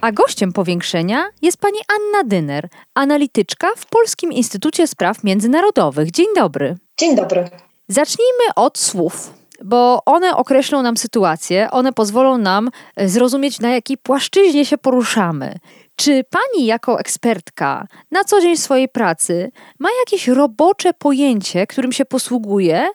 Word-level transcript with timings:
A 0.00 0.12
gościem 0.12 0.52
powiększenia 0.52 1.24
jest 1.42 1.56
pani 1.56 1.78
Anna 1.88 2.28
Dyner, 2.28 2.68
analityczka 2.94 3.68
w 3.76 3.86
Polskim 3.86 4.32
Instytucie 4.32 4.86
Spraw 4.86 5.24
Międzynarodowych. 5.24 6.10
Dzień 6.10 6.26
dobry. 6.36 6.76
Dzień 6.98 7.16
dobry. 7.16 7.50
Zacznijmy 7.88 8.44
od 8.56 8.78
słów, 8.78 9.32
bo 9.64 10.02
one 10.06 10.36
określą 10.36 10.82
nam 10.82 10.96
sytuację, 10.96 11.68
one 11.70 11.92
pozwolą 11.92 12.38
nam 12.38 12.70
e, 12.96 13.08
zrozumieć, 13.08 13.60
na 13.60 13.70
jakiej 13.70 13.98
płaszczyźnie 13.98 14.66
się 14.66 14.78
poruszamy. 14.78 15.54
Czy 15.96 16.24
pani 16.30 16.66
jako 16.66 17.00
ekspertka 17.00 17.86
na 18.10 18.24
co 18.24 18.40
dzień 18.40 18.56
swojej 18.56 18.88
pracy 18.88 19.52
ma 19.78 19.88
jakieś 20.00 20.28
robocze 20.28 20.94
pojęcie, 20.94 21.66
którym 21.66 21.92
się 21.92 22.04
posługuje, 22.04 22.88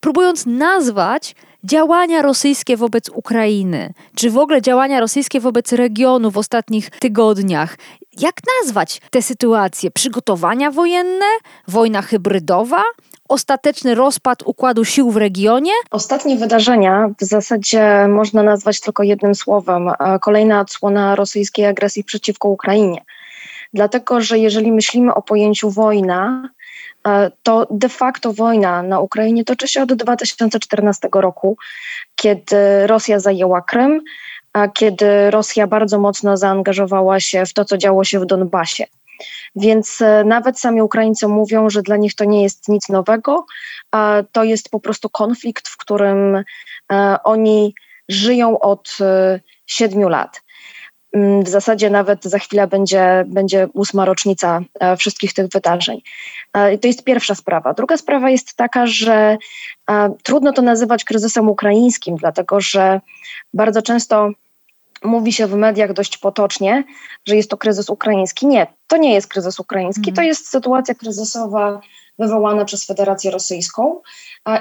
próbując 0.00 0.46
nazwać 0.46 1.34
działania 1.66 2.22
rosyjskie 2.22 2.76
wobec 2.76 3.08
Ukrainy, 3.08 3.92
czy 4.14 4.30
w 4.30 4.38
ogóle 4.38 4.62
działania 4.62 5.00
rosyjskie 5.00 5.40
wobec 5.40 5.72
regionu 5.72 6.30
w 6.30 6.38
ostatnich 6.38 6.90
tygodniach. 6.90 7.78
Jak 8.20 8.34
nazwać 8.60 9.00
te 9.10 9.22
sytuacje? 9.22 9.90
Przygotowania 9.90 10.70
wojenne? 10.70 11.26
Wojna 11.68 12.02
hybrydowa? 12.02 12.82
Ostateczny 13.28 13.94
rozpad 13.94 14.42
układu 14.44 14.84
sił 14.84 15.10
w 15.10 15.16
regionie? 15.16 15.72
Ostatnie 15.90 16.36
wydarzenia 16.36 17.08
w 17.20 17.24
zasadzie 17.24 18.08
można 18.08 18.42
nazwać 18.42 18.80
tylko 18.80 19.02
jednym 19.02 19.34
słowem: 19.34 19.90
kolejna 20.20 20.60
odsłona 20.60 21.14
rosyjskiej 21.14 21.66
agresji 21.66 22.04
przeciwko 22.04 22.48
Ukrainie. 22.48 23.04
Dlatego, 23.74 24.20
że 24.20 24.38
jeżeli 24.38 24.72
myślimy 24.72 25.14
o 25.14 25.22
pojęciu 25.22 25.70
wojna, 25.70 26.48
to 27.42 27.66
de 27.70 27.88
facto 27.88 28.32
wojna 28.32 28.82
na 28.82 29.00
Ukrainie 29.00 29.44
toczy 29.44 29.68
się 29.68 29.82
od 29.82 29.92
2014 29.92 31.08
roku, 31.14 31.56
kiedy 32.16 32.86
Rosja 32.86 33.20
zajęła 33.20 33.62
Krym, 33.62 34.00
a 34.52 34.68
kiedy 34.68 35.30
Rosja 35.30 35.66
bardzo 35.66 35.98
mocno 35.98 36.36
zaangażowała 36.36 37.20
się 37.20 37.46
w 37.46 37.52
to, 37.52 37.64
co 37.64 37.78
działo 37.78 38.04
się 38.04 38.20
w 38.20 38.26
Donbasie. 38.26 38.84
Więc 39.56 40.00
e, 40.00 40.24
nawet 40.24 40.60
sami 40.60 40.82
Ukraińcy 40.82 41.28
mówią, 41.28 41.70
że 41.70 41.82
dla 41.82 41.96
nich 41.96 42.14
to 42.14 42.24
nie 42.24 42.42
jest 42.42 42.68
nic 42.68 42.88
nowego, 42.88 43.46
a 43.90 44.22
to 44.32 44.44
jest 44.44 44.70
po 44.70 44.80
prostu 44.80 45.10
konflikt, 45.10 45.68
w 45.68 45.76
którym 45.76 46.44
e, 46.92 47.16
oni 47.24 47.74
żyją 48.08 48.58
od 48.58 48.98
siedmiu 49.66 50.08
lat. 50.08 50.42
Mm, 51.12 51.42
w 51.42 51.48
zasadzie 51.48 51.90
nawet 51.90 52.24
za 52.24 52.38
chwilę 52.38 52.66
będzie, 52.66 53.24
będzie 53.26 53.68
ósma 53.72 54.04
rocznica 54.04 54.60
e, 54.80 54.96
wszystkich 54.96 55.32
tych 55.32 55.48
wydarzeń. 55.48 56.02
E, 56.52 56.78
to 56.78 56.88
jest 56.88 57.04
pierwsza 57.04 57.34
sprawa. 57.34 57.74
Druga 57.74 57.96
sprawa 57.96 58.30
jest 58.30 58.54
taka, 58.54 58.86
że 58.86 59.38
e, 59.90 60.14
trudno 60.22 60.52
to 60.52 60.62
nazywać 60.62 61.04
kryzysem 61.04 61.48
ukraińskim, 61.48 62.16
dlatego 62.16 62.60
że 62.60 63.00
bardzo 63.54 63.82
często 63.82 64.30
mówi 65.04 65.32
się 65.32 65.46
w 65.46 65.54
mediach 65.54 65.92
dość 65.92 66.18
potocznie, 66.18 66.84
że 67.26 67.36
jest 67.36 67.50
to 67.50 67.56
kryzys 67.56 67.90
ukraiński. 67.90 68.46
Nie, 68.46 68.66
to 68.86 68.96
nie 68.96 69.14
jest 69.14 69.28
kryzys 69.28 69.60
ukraiński, 69.60 70.04
to 70.04 70.10
mhm. 70.10 70.28
jest 70.28 70.48
sytuacja 70.48 70.94
kryzysowa 70.94 71.80
wywołana 72.18 72.64
przez 72.64 72.86
Federację 72.86 73.30
Rosyjską. 73.30 74.00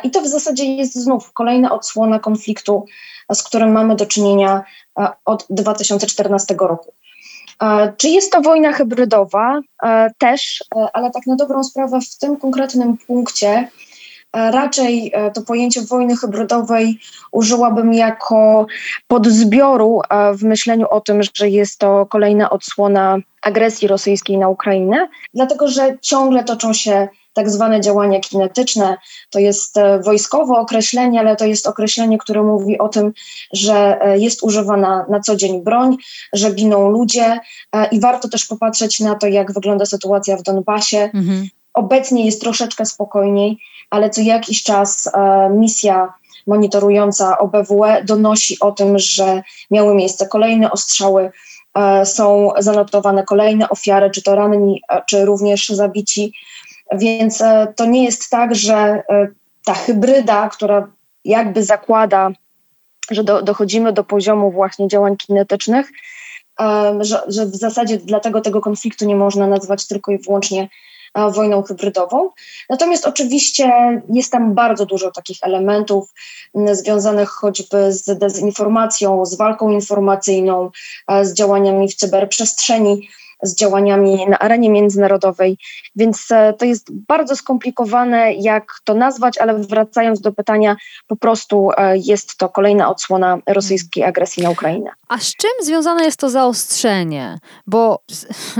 I 0.03 0.11
to 0.11 0.21
w 0.21 0.27
zasadzie 0.27 0.75
jest 0.75 0.95
znów 0.95 1.33
kolejna 1.33 1.71
odsłona 1.71 2.19
konfliktu, 2.19 2.85
z 3.33 3.43
którym 3.43 3.71
mamy 3.71 3.95
do 3.95 4.05
czynienia 4.05 4.63
od 5.25 5.45
2014 5.49 6.55
roku. 6.59 6.93
Czy 7.97 8.09
jest 8.09 8.31
to 8.31 8.41
wojna 8.41 8.73
hybrydowa? 8.73 9.61
Też, 10.17 10.63
ale 10.93 11.11
tak 11.11 11.27
na 11.27 11.35
dobrą 11.35 11.63
sprawę 11.63 11.99
w 12.01 12.17
tym 12.17 12.38
konkretnym 12.38 12.97
punkcie 12.97 13.67
raczej 14.33 15.13
to 15.33 15.41
pojęcie 15.41 15.81
wojny 15.81 16.17
hybrydowej 16.17 16.99
użyłabym 17.31 17.93
jako 17.93 18.66
podzbioru 19.07 20.01
w 20.33 20.43
myśleniu 20.43 20.87
o 20.89 21.01
tym, 21.01 21.22
że 21.33 21.49
jest 21.49 21.79
to 21.79 22.05
kolejna 22.05 22.49
odsłona 22.49 23.17
agresji 23.41 23.87
rosyjskiej 23.87 24.37
na 24.37 24.49
Ukrainę, 24.49 25.07
dlatego 25.33 25.67
że 25.67 25.97
ciągle 26.01 26.43
toczą 26.43 26.73
się 26.73 27.07
tak 27.35 27.50
zwane 27.50 27.81
działania 27.81 28.19
kinetyczne. 28.19 28.97
To 29.29 29.40
jest 29.40 29.78
e, 29.78 30.00
wojskowe 30.00 30.53
określenie, 30.53 31.19
ale 31.19 31.35
to 31.35 31.46
jest 31.46 31.68
określenie, 31.68 32.18
które 32.18 32.44
mówi 32.44 32.78
o 32.78 32.90
tym, 32.90 33.13
że 33.53 34.01
e, 34.01 34.19
jest 34.19 34.44
używana 34.44 35.06
na 35.09 35.19
co 35.19 35.35
dzień 35.35 35.63
broń, 35.63 35.97
że 36.34 36.53
giną 36.53 36.90
ludzie 36.90 37.40
e, 37.72 37.88
i 37.91 38.00
warto 38.00 38.29
też 38.29 38.46
popatrzeć 38.46 39.00
na 39.00 39.16
to, 39.16 39.28
jak 39.28 39.53
wygląda 39.53 39.85
sytuacja 39.85 40.38
w 40.38 40.44
Donbasie. 40.44 41.09
Mhm. 41.13 41.47
Obecnie 41.73 42.25
jest 42.25 42.41
troszeczkę 42.41 42.85
spokojniej, 42.85 43.57
ale 43.90 44.09
co 44.09 44.22
jakiś 44.22 44.63
czas 44.63 45.09
misja 45.50 46.13
monitorująca 46.47 47.38
OBWE 47.38 48.03
donosi 48.03 48.59
o 48.59 48.72
tym, 48.72 49.00
że 49.00 49.44
miały 49.72 49.96
miejsce 49.96 50.28
kolejne 50.28 50.72
ostrzały, 50.72 51.31
są 52.03 52.52
zanotowane 52.57 53.23
kolejne 53.23 53.69
ofiary, 53.69 54.09
czy 54.09 54.22
to 54.22 54.35
ranni, 54.35 54.81
czy 55.09 55.25
również 55.25 55.69
zabici. 55.69 56.34
Więc 56.94 57.41
e, 57.41 57.73
to 57.75 57.85
nie 57.85 58.03
jest 58.03 58.29
tak, 58.29 58.56
że 58.56 58.75
e, 58.75 59.28
ta 59.66 59.73
hybryda, 59.73 60.50
która 60.50 60.88
jakby 61.25 61.63
zakłada, 61.63 62.31
że 63.12 63.23
do, 63.23 63.41
dochodzimy 63.41 63.94
do 63.94 64.03
poziomu 64.03 64.51
właśnie 64.51 64.88
działań 64.88 65.18
kinetycznych, 65.18 65.91
że, 67.00 67.22
że 67.28 67.46
w 67.46 67.56
zasadzie 67.56 67.97
dlatego 67.97 68.41
tego 68.41 68.62
konfliktu 68.62 69.06
nie 69.06 69.16
można 69.16 69.47
nazwać 69.47 69.88
tylko 69.88 70.12
i 70.12 70.18
wyłącznie 70.18 70.69
e, 71.13 71.31
wojną 71.31 71.63
hybrydową. 71.63 72.29
Natomiast 72.69 73.07
oczywiście 73.07 73.72
jest 74.09 74.31
tam 74.31 74.53
bardzo 74.53 74.85
dużo 74.85 75.12
takich 75.12 75.38
elementów 75.41 76.13
związanych 76.72 77.29
choćby 77.29 77.94
z 77.94 78.19
dezinformacją, 78.19 79.25
z 79.25 79.38
walką 79.38 79.69
informacyjną, 79.69 80.72
z 81.22 81.34
działaniami 81.34 81.88
w 81.88 81.96
cyberprzestrzeni 81.96 83.09
z 83.45 83.56
działaniami 83.56 84.28
na 84.29 84.39
arenie 84.39 84.69
międzynarodowej, 84.69 85.57
więc 85.95 86.31
e, 86.31 86.53
to 86.53 86.66
jest 86.66 86.88
bardzo 86.91 87.35
skomplikowane, 87.35 88.33
jak 88.33 88.63
to 88.83 88.94
nazwać, 88.94 89.38
ale 89.38 89.53
wracając 89.53 90.22
do 90.22 90.31
pytania, 90.31 90.75
po 91.07 91.16
prostu 91.16 91.69
e, 91.78 91.97
jest 91.97 92.38
to 92.38 92.50
kolejna 92.50 92.89
odsłona 92.89 93.38
rosyjskiej 93.47 94.03
agresji 94.03 94.44
na 94.44 94.50
Ukrainę. 94.50 94.89
A 95.07 95.17
z 95.17 95.35
czym 95.35 95.51
związane 95.61 96.05
jest 96.05 96.19
to 96.19 96.29
zaostrzenie? 96.29 97.38
Bo 97.67 98.00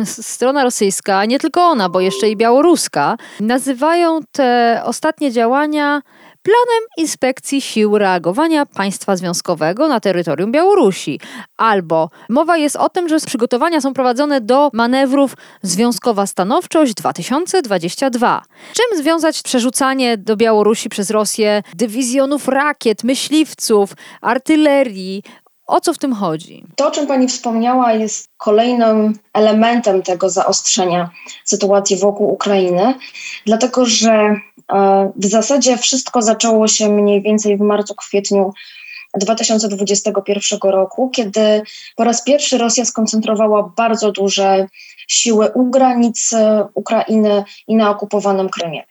strona 0.06 0.63
rosyjska, 0.63 1.25
nie 1.25 1.40
tylko 1.40 1.62
ona, 1.62 1.90
bo 1.90 2.00
jeszcze 2.00 2.29
i 2.29 2.38
białoruska, 2.38 3.18
nazywają 3.40 4.19
te 4.31 4.81
ostatnie 4.85 5.31
działania 5.31 6.01
planem 6.45 6.83
inspekcji 6.97 7.61
sił 7.61 7.97
reagowania 7.97 8.66
państwa 8.66 9.16
związkowego 9.16 9.88
na 9.88 10.00
terytorium 10.00 10.51
Białorusi. 10.51 11.19
Albo 11.57 12.09
mowa 12.29 12.57
jest 12.57 12.75
o 12.75 12.89
tym, 12.89 13.09
że 13.09 13.19
przygotowania 13.19 13.81
są 13.81 13.94
prowadzone 13.94 14.41
do 14.41 14.69
manewrów 14.73 15.33
Związkowa 15.61 16.28
Stanowczość 16.28 16.94
2022. 16.94 18.41
Czym 18.73 19.03
związać 19.03 19.41
przerzucanie 19.41 20.17
do 20.17 20.38
Białorusi 20.38 20.89
przez 20.89 21.09
Rosję 21.09 21.63
dywizjonów 21.73 22.47
rakiet, 22.47 23.03
myśliwców, 23.03 23.94
artylerii, 24.22 25.23
o 25.67 25.81
co 25.81 25.94
w 25.94 25.97
tym 25.97 26.13
chodzi? 26.13 26.63
To, 26.75 26.88
o 26.88 26.91
czym 26.91 27.07
Pani 27.07 27.27
wspomniała, 27.27 27.94
jest 27.94 28.27
kolejnym 28.38 29.19
elementem 29.33 30.03
tego 30.03 30.30
zaostrzenia 30.30 31.09
sytuacji 31.44 31.97
wokół 31.97 32.33
Ukrainy, 32.33 32.95
dlatego 33.45 33.86
że 33.86 34.36
w 35.15 35.25
zasadzie 35.25 35.77
wszystko 35.77 36.21
zaczęło 36.21 36.67
się 36.67 36.89
mniej 36.89 37.21
więcej 37.21 37.57
w 37.57 37.62
marcu, 37.62 37.95
kwietniu 37.95 38.53
2021 39.17 40.59
roku, 40.63 41.09
kiedy 41.09 41.62
po 41.95 42.03
raz 42.03 42.23
pierwszy 42.23 42.57
Rosja 42.57 42.85
skoncentrowała 42.85 43.73
bardzo 43.77 44.12
duże 44.12 44.67
siły 45.07 45.50
u 45.50 45.69
granic 45.69 46.33
e, 46.33 46.67
Ukrainy 46.73 47.44
i 47.67 47.75
na 47.75 47.89
okupowanym 47.89 48.50
Krymie. 48.50 48.83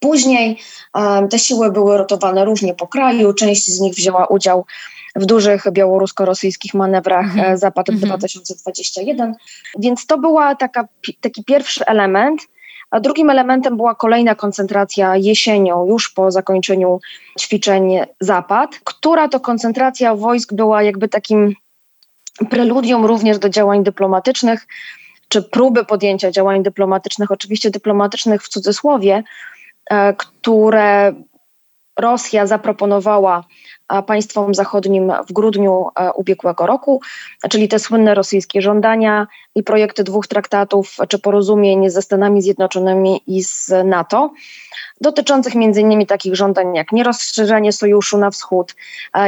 Później 0.00 0.58
e, 0.96 1.28
te 1.28 1.38
siły 1.38 1.72
były 1.72 1.98
rotowane 1.98 2.44
różnie 2.44 2.74
po 2.74 2.86
kraju, 2.86 3.34
część 3.34 3.66
z 3.66 3.80
nich 3.80 3.94
wzięła 3.94 4.26
udział 4.26 4.64
w 5.16 5.26
dużych 5.26 5.64
białorusko-rosyjskich 5.72 6.74
manewrach 6.74 7.24
mhm. 7.24 7.58
Zapad 7.58 7.88
mhm. 7.88 8.08
2021. 8.08 9.34
Więc 9.78 10.06
to 10.06 10.18
była 10.18 10.54
taka, 10.54 10.88
taki 11.20 11.44
pierwszy 11.44 11.86
element. 11.86 12.42
A 12.94 13.00
drugim 13.00 13.30
elementem 13.30 13.76
była 13.76 13.94
kolejna 13.94 14.34
koncentracja 14.34 15.16
jesienią, 15.16 15.86
już 15.86 16.08
po 16.10 16.30
zakończeniu 16.30 17.00
ćwiczeń 17.40 17.98
Zapad, 18.20 18.70
która 18.84 19.28
to 19.28 19.40
koncentracja 19.40 20.14
wojsk 20.14 20.52
była 20.52 20.82
jakby 20.82 21.08
takim 21.08 21.54
preludium 22.50 23.04
również 23.04 23.38
do 23.38 23.48
działań 23.48 23.84
dyplomatycznych, 23.84 24.66
czy 25.28 25.42
próby 25.42 25.84
podjęcia 25.84 26.30
działań 26.30 26.62
dyplomatycznych, 26.62 27.30
oczywiście 27.30 27.70
dyplomatycznych 27.70 28.42
w 28.42 28.48
cudzysłowie, 28.48 29.22
e, 29.90 30.12
które 30.12 31.12
Rosja 31.98 32.46
zaproponowała 32.46 33.44
państwom 34.06 34.54
zachodnim 34.54 35.12
w 35.28 35.32
grudniu 35.32 35.86
e, 35.96 36.12
ubiegłego 36.12 36.66
roku, 36.66 37.00
czyli 37.50 37.68
te 37.68 37.78
słynne 37.78 38.14
rosyjskie 38.14 38.62
żądania 38.62 39.26
i 39.54 39.62
projekty 39.62 40.04
dwóch 40.04 40.26
traktatów 40.26 40.96
czy 41.08 41.18
porozumień 41.18 41.90
ze 41.90 42.02
Stanami 42.02 42.42
Zjednoczonymi 42.42 43.20
i 43.26 43.44
z 43.44 43.72
NATO 43.84 44.30
dotyczących 45.00 45.56
m.in. 45.56 46.06
takich 46.06 46.36
żądań 46.36 46.74
jak 46.74 46.92
nierozszerzenie 46.92 47.72
sojuszu 47.72 48.18
na 48.18 48.30
wschód, 48.30 48.74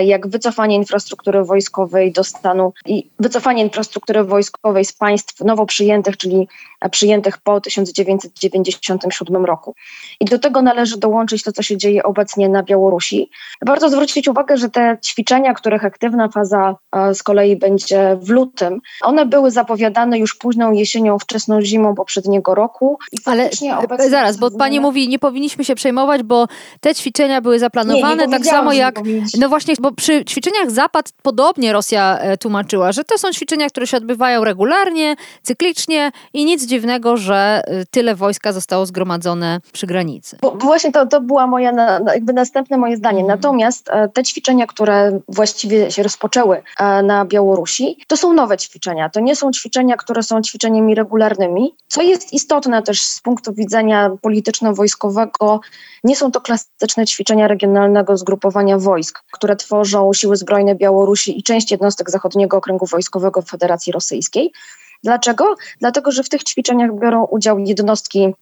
jak 0.00 0.28
wycofanie 0.28 0.76
infrastruktury 0.76 1.44
wojskowej 1.44 2.12
do 2.12 2.24
stanu 2.24 2.72
i 2.86 3.10
wycofanie 3.18 3.62
infrastruktury 3.62 4.24
wojskowej 4.24 4.84
z 4.84 4.92
państw 4.92 5.40
nowo 5.40 5.66
przyjętych, 5.66 6.16
czyli 6.16 6.48
przyjętych 6.90 7.38
po 7.38 7.60
1997 7.60 9.44
roku. 9.44 9.74
I 10.20 10.24
do 10.24 10.38
tego 10.38 10.62
należy 10.62 10.98
dołączyć 10.98 11.42
to, 11.42 11.52
co 11.52 11.62
się 11.62 11.76
dzieje 11.76 12.02
obecnie 12.02 12.48
na 12.48 12.62
Białorusi. 12.62 13.30
Warto 13.66 13.90
zwrócić 13.90 14.28
uwagę, 14.28 14.45
że 14.54 14.70
te 14.70 14.98
ćwiczenia, 15.04 15.54
których 15.54 15.84
aktywna 15.84 16.28
faza 16.28 16.76
z 17.14 17.22
kolei 17.22 17.56
będzie 17.56 18.16
w 18.20 18.30
lutym, 18.30 18.80
one 19.02 19.26
były 19.26 19.50
zapowiadane 19.50 20.18
już 20.18 20.34
późną 20.34 20.72
jesienią, 20.72 21.18
wczesną 21.18 21.60
zimą 21.60 21.94
poprzedniego 21.94 22.54
roku. 22.54 22.98
Ale 23.24 23.50
zaraz, 24.10 24.36
bo 24.36 24.50
pani 24.50 24.80
mówi, 24.80 25.08
nie 25.08 25.18
powinniśmy 25.18 25.64
się 25.64 25.74
przejmować, 25.74 26.22
bo 26.22 26.46
te 26.80 26.94
ćwiczenia 26.94 27.40
były 27.40 27.58
zaplanowane 27.58 28.16
nie, 28.16 28.26
nie 28.26 28.38
tak 28.38 28.46
samo 28.46 28.72
jak. 28.72 29.00
No 29.40 29.48
właśnie, 29.48 29.74
bo 29.80 29.92
przy 29.92 30.24
ćwiczeniach 30.24 30.70
Zapad 30.70 31.12
podobnie 31.22 31.72
Rosja 31.72 32.18
e, 32.18 32.36
tłumaczyła, 32.36 32.92
że 32.92 33.04
to 33.04 33.18
są 33.18 33.32
ćwiczenia, 33.32 33.68
które 33.68 33.86
się 33.86 33.96
odbywają 33.96 34.44
regularnie, 34.44 35.16
cyklicznie 35.42 36.12
i 36.32 36.44
nic 36.44 36.66
dziwnego, 36.66 37.16
że 37.16 37.62
e, 37.66 37.84
tyle 37.90 38.14
wojska 38.14 38.52
zostało 38.52 38.86
zgromadzone 38.86 39.60
przy 39.72 39.86
granicy. 39.86 40.38
Bo, 40.42 40.50
właśnie 40.50 40.92
to, 40.92 41.06
to 41.06 41.20
była 41.20 41.46
moja 41.46 41.72
jakby 42.06 42.32
następne 42.32 42.78
moje 42.78 42.96
zdanie. 42.96 43.20
Mhm. 43.20 43.38
Natomiast 43.38 43.90
e, 43.90 44.08
te 44.08 44.22
ćwiczenia, 44.22 44.35
które 44.68 45.20
właściwie 45.28 45.90
się 45.90 46.02
rozpoczęły 46.02 46.62
na 47.02 47.24
Białorusi, 47.24 47.98
to 48.06 48.16
są 48.16 48.32
nowe 48.32 48.58
ćwiczenia. 48.58 49.10
To 49.10 49.20
nie 49.20 49.36
są 49.36 49.52
ćwiczenia, 49.52 49.96
które 49.96 50.22
są 50.22 50.42
ćwiczeniami 50.42 50.94
regularnymi, 50.94 51.74
co 51.88 52.02
jest 52.02 52.32
istotne 52.32 52.82
też 52.82 53.02
z 53.02 53.20
punktu 53.20 53.52
widzenia 53.52 54.10
polityczno-wojskowego 54.22 55.60
nie 56.04 56.16
są 56.16 56.30
to 56.30 56.40
klasyczne 56.40 57.06
ćwiczenia 57.06 57.48
regionalnego 57.48 58.16
zgrupowania 58.16 58.78
wojsk, 58.78 59.22
które 59.32 59.56
tworzą 59.56 60.12
siły 60.12 60.36
zbrojne 60.36 60.74
Białorusi 60.74 61.38
i 61.38 61.42
część 61.42 61.70
jednostek 61.70 62.10
zachodniego 62.10 62.56
okręgu 62.56 62.86
wojskowego 62.86 63.42
Federacji 63.42 63.92
Rosyjskiej. 63.92 64.52
Dlaczego? 65.04 65.54
Dlatego, 65.80 66.12
że 66.12 66.22
w 66.22 66.28
tych 66.28 66.44
ćwiczeniach 66.44 66.98
biorą 66.98 67.24
udział 67.24 67.58
jednostki 67.58 68.34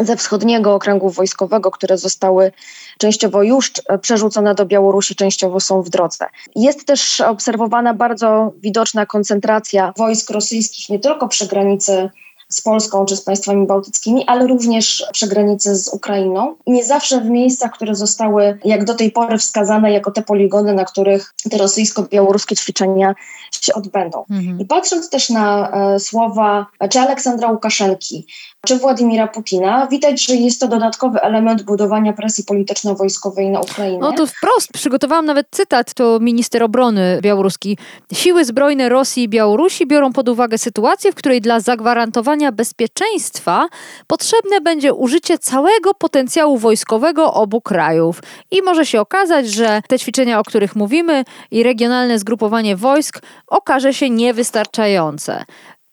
ze 0.00 0.16
wschodniego 0.16 0.74
okręgu 0.74 1.10
wojskowego, 1.10 1.70
które 1.70 1.98
zostały 1.98 2.52
częściowo 2.98 3.42
już 3.42 3.72
przerzucone 4.00 4.54
do 4.54 4.66
Białorusi, 4.66 5.14
częściowo 5.14 5.60
są 5.60 5.82
w 5.82 5.90
drodze. 5.90 6.26
Jest 6.56 6.86
też 6.86 7.20
obserwowana 7.20 7.94
bardzo 7.94 8.52
widoczna 8.56 9.06
koncentracja 9.06 9.92
wojsk 9.96 10.30
rosyjskich 10.30 10.88
nie 10.88 10.98
tylko 10.98 11.28
przy 11.28 11.46
granicy 11.46 12.10
z 12.48 12.60
Polską 12.60 13.04
czy 13.04 13.16
z 13.16 13.22
państwami 13.22 13.66
bałtyckimi, 13.66 14.24
ale 14.26 14.46
również 14.46 15.04
przy 15.12 15.26
granicy 15.26 15.76
z 15.76 15.88
Ukrainą. 15.88 16.56
Nie 16.66 16.84
zawsze 16.84 17.20
w 17.20 17.30
miejscach, 17.30 17.72
które 17.72 17.94
zostały 17.94 18.58
jak 18.64 18.84
do 18.84 18.94
tej 18.94 19.10
pory 19.10 19.38
wskazane 19.38 19.92
jako 19.92 20.10
te 20.10 20.22
poligony, 20.22 20.74
na 20.74 20.84
których 20.84 21.34
te 21.50 21.58
rosyjsko-białoruskie 21.58 22.56
ćwiczenia 22.56 23.14
się 23.60 23.74
odbędą. 23.74 24.24
Mhm. 24.30 24.60
I 24.60 24.64
patrząc 24.64 25.10
też 25.10 25.30
na 25.30 25.70
e, 25.70 26.00
słowa 26.00 26.66
czy 26.90 27.00
Aleksandra 27.00 27.50
Łukaszenki, 27.50 28.26
czy 28.66 28.78
Władimira 28.78 29.26
Putina, 29.26 29.86
widać, 29.86 30.26
że 30.26 30.34
jest 30.34 30.60
to 30.60 30.68
dodatkowy 30.68 31.20
element 31.20 31.62
budowania 31.62 32.12
presji 32.12 32.44
polityczno-wojskowej 32.44 33.50
na 33.50 33.60
Ukrainę. 33.60 33.98
No 34.00 34.12
to 34.12 34.26
wprost, 34.26 34.72
przygotowałam 34.72 35.26
nawet 35.26 35.46
cytat, 35.50 35.94
to 35.94 36.18
minister 36.20 36.62
obrony 36.62 37.18
białoruski. 37.22 37.78
Siły 38.12 38.44
zbrojne 38.44 38.88
Rosji 38.88 39.22
i 39.22 39.28
Białorusi 39.28 39.86
biorą 39.86 40.12
pod 40.12 40.28
uwagę 40.28 40.58
sytuację, 40.58 41.12
w 41.12 41.14
której 41.14 41.40
dla 41.40 41.60
zagwarantowania 41.60 42.52
bezpieczeństwa 42.52 43.68
potrzebne 44.06 44.60
będzie 44.60 44.94
użycie 44.94 45.38
całego 45.38 45.94
potencjału 45.94 46.58
wojskowego 46.58 47.34
obu 47.34 47.60
krajów. 47.60 48.22
I 48.50 48.62
może 48.62 48.86
się 48.86 49.00
okazać, 49.00 49.48
że 49.48 49.82
te 49.88 49.98
ćwiczenia, 49.98 50.38
o 50.38 50.42
których 50.42 50.76
mówimy 50.76 51.24
i 51.50 51.62
regionalne 51.62 52.18
zgrupowanie 52.18 52.76
wojsk 52.76 53.22
okaże 53.46 53.94
się 53.94 54.10
niewystarczające. 54.10 55.44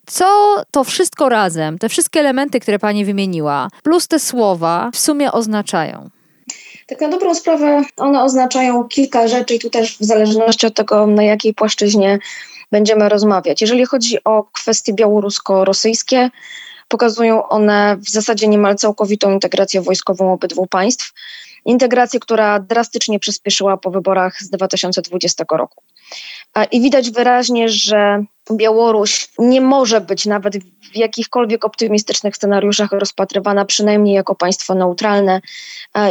Co 0.09 0.55
to 0.71 0.83
wszystko 0.83 1.29
razem, 1.29 1.77
te 1.77 1.89
wszystkie 1.89 2.19
elementy, 2.19 2.59
które 2.59 2.79
pani 2.79 3.05
wymieniła, 3.05 3.67
plus 3.83 4.07
te 4.07 4.19
słowa 4.19 4.89
w 4.93 4.99
sumie 4.99 5.31
oznaczają? 5.31 6.09
Tak 6.87 7.01
na 7.01 7.09
dobrą 7.09 7.35
sprawę 7.35 7.83
one 7.97 8.23
oznaczają 8.23 8.83
kilka 8.83 9.27
rzeczy 9.27 9.55
i 9.55 9.59
tu 9.59 9.69
też 9.69 9.97
w 9.97 10.03
zależności 10.03 10.67
od 10.67 10.75
tego, 10.75 11.07
na 11.07 11.23
jakiej 11.23 11.53
płaszczyźnie 11.53 12.19
będziemy 12.71 13.09
rozmawiać. 13.09 13.61
Jeżeli 13.61 13.85
chodzi 13.85 14.23
o 14.23 14.43
kwestie 14.43 14.93
białorusko-rosyjskie, 14.93 16.29
pokazują 16.87 17.47
one 17.47 17.97
w 17.97 18.09
zasadzie 18.09 18.47
niemal 18.47 18.75
całkowitą 18.75 19.31
integrację 19.31 19.81
wojskową 19.81 20.33
obydwu 20.33 20.67
państw. 20.67 21.13
Integrację, 21.65 22.19
która 22.19 22.59
drastycznie 22.59 23.19
przyspieszyła 23.19 23.77
po 23.77 23.91
wyborach 23.91 24.41
z 24.41 24.49
2020 24.49 25.45
roku. 25.51 25.83
I 26.71 26.81
widać 26.81 27.11
wyraźnie, 27.11 27.69
że 27.69 28.23
Białoruś 28.51 29.29
nie 29.39 29.61
może 29.61 30.01
być 30.01 30.25
nawet 30.25 30.57
w 30.93 30.95
jakichkolwiek 30.95 31.65
optymistycznych 31.65 32.35
scenariuszach 32.35 32.91
rozpatrywana 32.91 33.65
przynajmniej 33.65 34.15
jako 34.15 34.35
państwo 34.35 34.75
neutralne. 34.75 35.41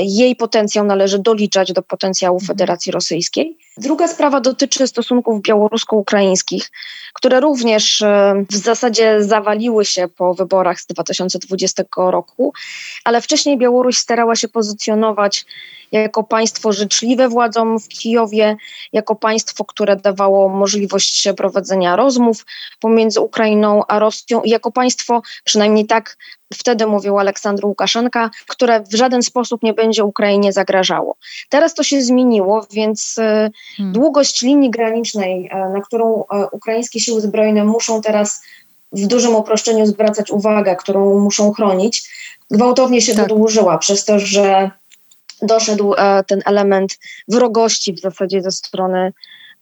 Jej 0.01 0.37
potencjał 0.37 0.85
należy 0.85 1.19
doliczać 1.19 1.73
do 1.73 1.83
potencjału 1.83 2.37
mhm. 2.37 2.47
Federacji 2.47 2.93
Rosyjskiej. 2.93 3.59
Druga 3.77 4.09
sprawa 4.09 4.41
dotyczy 4.41 4.87
stosunków 4.87 5.43
białorusko-ukraińskich, 5.43 6.71
które 7.15 7.41
również 7.41 8.03
e, 8.03 8.35
w 8.51 8.57
zasadzie 8.57 9.25
zawaliły 9.25 9.85
się 9.85 10.09
po 10.09 10.35
wyborach 10.35 10.81
z 10.81 10.87
2020 10.87 11.85
roku, 11.97 12.53
ale 13.05 13.21
wcześniej 13.21 13.59
Białoruś 13.59 13.99
starała 13.99 14.37
się 14.37 14.49
pozycjonować 14.49 15.47
jako 15.93 16.25
państwo 16.25 16.73
życzliwe 16.73 17.29
władzom 17.29 17.81
w 17.81 17.89
Kijowie, 17.89 18.57
jako 18.93 19.17
państwo, 19.17 19.65
które 19.65 19.97
dawało 19.97 20.49
możliwość 20.49 21.29
prowadzenia 21.37 21.97
rozmów 21.97 22.47
pomiędzy 22.81 23.21
Ukrainą 23.21 23.83
a 23.89 23.99
Rosją 23.99 24.43
i 24.43 24.51
jako 24.51 24.73
państwo, 24.73 25.23
przynajmniej 25.45 25.87
tak 25.87 26.17
wtedy 26.55 26.87
mówił 26.87 27.19
Aleksandr 27.19 27.67
Łukaszenka, 27.67 28.31
które 28.49 28.81
w 28.81 28.95
żaden 28.95 29.23
sposób 29.23 29.63
nie 29.63 29.75
będzie 29.75 30.05
Ukrainie 30.05 30.53
zagrażało. 30.53 31.17
Teraz 31.49 31.75
to 31.75 31.83
się 31.83 32.03
zmieniło, 32.03 32.67
więc 32.73 33.17
e, 33.19 33.51
hmm. 33.77 33.93
długość 33.93 34.43
linii 34.43 34.71
granicznej, 34.71 35.49
e, 35.53 35.69
na 35.69 35.81
którą 35.81 36.25
e, 36.33 36.47
ukraińskie 36.53 37.01
siły 37.01 37.21
zbrojne 37.21 37.65
muszą 37.65 38.03
teraz 38.03 38.43
w 38.93 39.07
dużym 39.07 39.35
uproszczeniu 39.35 39.87
zwracać 39.87 40.31
uwagę, 40.31 40.77
którą 40.77 41.21
muszą 41.21 41.53
chronić, 41.53 42.11
gwałtownie 42.51 43.01
się 43.01 43.15
tak. 43.15 43.23
wydłużyła 43.23 43.79
przez 43.79 44.05
to, 44.05 44.19
że 44.19 44.71
doszedł 45.43 45.95
ten 46.27 46.43
element 46.45 46.99
wrogości 47.29 47.93
w 47.93 48.01
zasadzie 48.01 48.43
ze 48.43 48.51
strony 48.51 49.13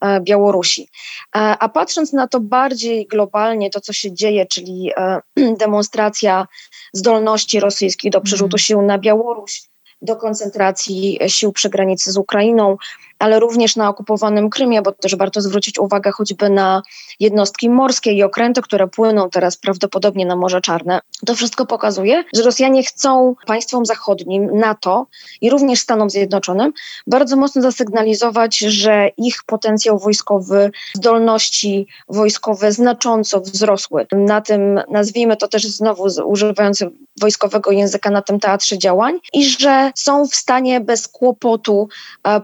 E, 0.00 0.20
Białorusi. 0.20 0.88
E, 1.36 1.38
a 1.38 1.68
patrząc 1.68 2.12
na 2.12 2.28
to 2.28 2.40
bardziej 2.40 3.06
globalnie, 3.06 3.70
to 3.70 3.80
co 3.80 3.92
się 3.92 4.12
dzieje, 4.12 4.46
czyli 4.46 4.90
e, 4.96 5.20
demonstracja 5.60 6.46
zdolności 6.92 7.60
rosyjskich 7.60 8.10
do 8.10 8.20
przerzutu 8.20 8.56
mhm. 8.56 8.58
sił 8.58 8.82
na 8.82 8.98
Białoruś, 8.98 9.62
do 10.02 10.16
koncentracji 10.16 11.18
sił 11.26 11.52
przy 11.52 11.68
granicy 11.70 12.12
z 12.12 12.16
Ukrainą, 12.16 12.76
ale 13.18 13.40
również 13.40 13.76
na 13.76 13.88
okupowanym 13.88 14.50
Krymie, 14.50 14.82
bo 14.82 14.92
też 14.92 15.16
warto 15.16 15.40
zwrócić 15.40 15.78
uwagę 15.78 16.10
choćby 16.10 16.50
na 16.50 16.82
jednostki 17.20 17.70
morskie 17.70 18.12
i 18.12 18.22
okręty, 18.22 18.62
które 18.62 18.88
płyną 18.88 19.30
teraz 19.30 19.56
prawdopodobnie 19.56 20.26
na 20.26 20.36
Morze 20.36 20.60
Czarne. 20.60 21.00
To 21.26 21.34
wszystko 21.34 21.66
pokazuje, 21.66 22.24
że 22.34 22.42
Rosjanie 22.42 22.82
chcą 22.82 23.34
państwom 23.46 23.86
zachodnim, 23.86 24.58
NATO 24.58 25.06
i 25.40 25.50
również 25.50 25.80
Stanom 25.80 26.10
Zjednoczonym 26.10 26.72
bardzo 27.06 27.36
mocno 27.36 27.62
zasygnalizować, 27.62 28.58
że 28.58 29.10
ich 29.16 29.36
potencjał 29.46 29.98
wojskowy, 29.98 30.70
zdolności 30.94 31.86
wojskowe 32.08 32.72
znacząco 32.72 33.40
wzrosły. 33.40 34.06
Na 34.12 34.40
tym, 34.40 34.80
nazwijmy 34.90 35.36
to 35.36 35.48
też 35.48 35.66
znowu 35.66 36.06
używając 36.26 36.84
wojskowego 37.20 37.70
języka, 37.70 38.10
na 38.10 38.22
tym 38.22 38.40
teatrze 38.40 38.78
działań 38.78 39.18
i 39.32 39.44
że 39.44 39.92
są 39.94 40.26
w 40.26 40.34
stanie 40.34 40.80
bez 40.80 41.08
kłopotu 41.08 41.88
e, 42.24 42.40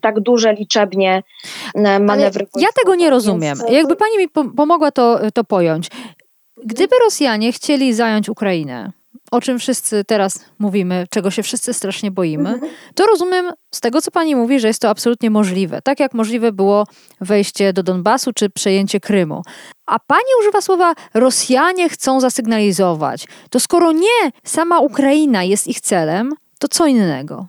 tak 0.00 0.20
duże 0.20 0.52
liczebnie 0.52 1.22
e, 1.74 2.00
manewry. 2.00 2.46
ja 2.56 2.68
tego 2.82 2.94
nie 2.94 3.10
rozumiem. 3.10 3.58
Więc... 3.58 3.70
Jakby 3.70 3.96
pani 3.96 4.18
mi 4.18 4.28
pomogła 4.56 4.90
to, 4.90 5.18
to 5.34 5.44
pojąć. 5.44 5.88
Gdyby 6.64 6.96
Rosjanie 7.04 7.52
chcieli 7.52 7.94
zająć 7.94 8.28
Ukrainę, 8.28 8.92
o 9.30 9.40
czym 9.40 9.58
wszyscy 9.58 10.04
teraz 10.04 10.44
mówimy, 10.58 11.06
czego 11.10 11.30
się 11.30 11.42
wszyscy 11.42 11.74
strasznie 11.74 12.10
boimy, 12.10 12.50
Mhm. 12.50 12.72
to 12.94 13.06
rozumiem 13.06 13.52
z 13.74 13.80
tego, 13.80 14.00
co 14.02 14.10
pani 14.10 14.36
mówi, 14.36 14.60
że 14.60 14.68
jest 14.68 14.82
to 14.82 14.88
absolutnie 14.88 15.30
możliwe. 15.30 15.82
Tak 15.82 16.00
jak 16.00 16.14
możliwe 16.14 16.52
było 16.52 16.86
wejście 17.20 17.72
do 17.72 17.82
Donbasu 17.82 18.32
czy 18.32 18.50
przejęcie 18.50 19.00
Krymu. 19.00 19.42
A 19.86 19.98
pani 19.98 20.28
używa 20.40 20.60
słowa 20.60 20.94
Rosjanie 21.14 21.88
chcą 21.88 22.20
zasygnalizować. 22.20 23.26
To 23.50 23.60
skoro 23.60 23.92
nie 23.92 24.30
sama 24.44 24.80
Ukraina 24.80 25.44
jest 25.44 25.66
ich 25.68 25.80
celem, 25.80 26.32
to 26.58 26.68
co 26.68 26.86
innego? 26.86 27.46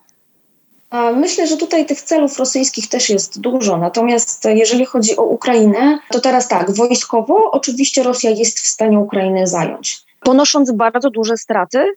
Myślę, 1.16 1.48
że 1.48 1.58
tutaj 1.58 1.86
tych 1.86 2.02
celów 2.02 2.40
rosyjskich 2.40 2.90
też 2.90 3.10
jest 3.10 3.40
dużo. 3.40 3.78
Natomiast 3.78 4.46
jeżeli 4.46 4.86
chodzi 4.86 5.18
o 5.18 5.24
Ukrainę, 5.24 6.00
to 6.12 6.20
teraz 6.20 6.48
tak, 6.48 6.72
wojskowo 6.72 7.52
oczywiście 7.52 8.04
Rosja 8.04 8.30
jest 8.30 8.60
w 8.60 8.68
stanie 8.68 9.00
Ukrainę 9.00 9.48
zająć, 9.48 10.06
ponosząc 10.20 10.72
bardzo 10.72 11.10
duże 11.10 11.38
straty, 11.38 11.96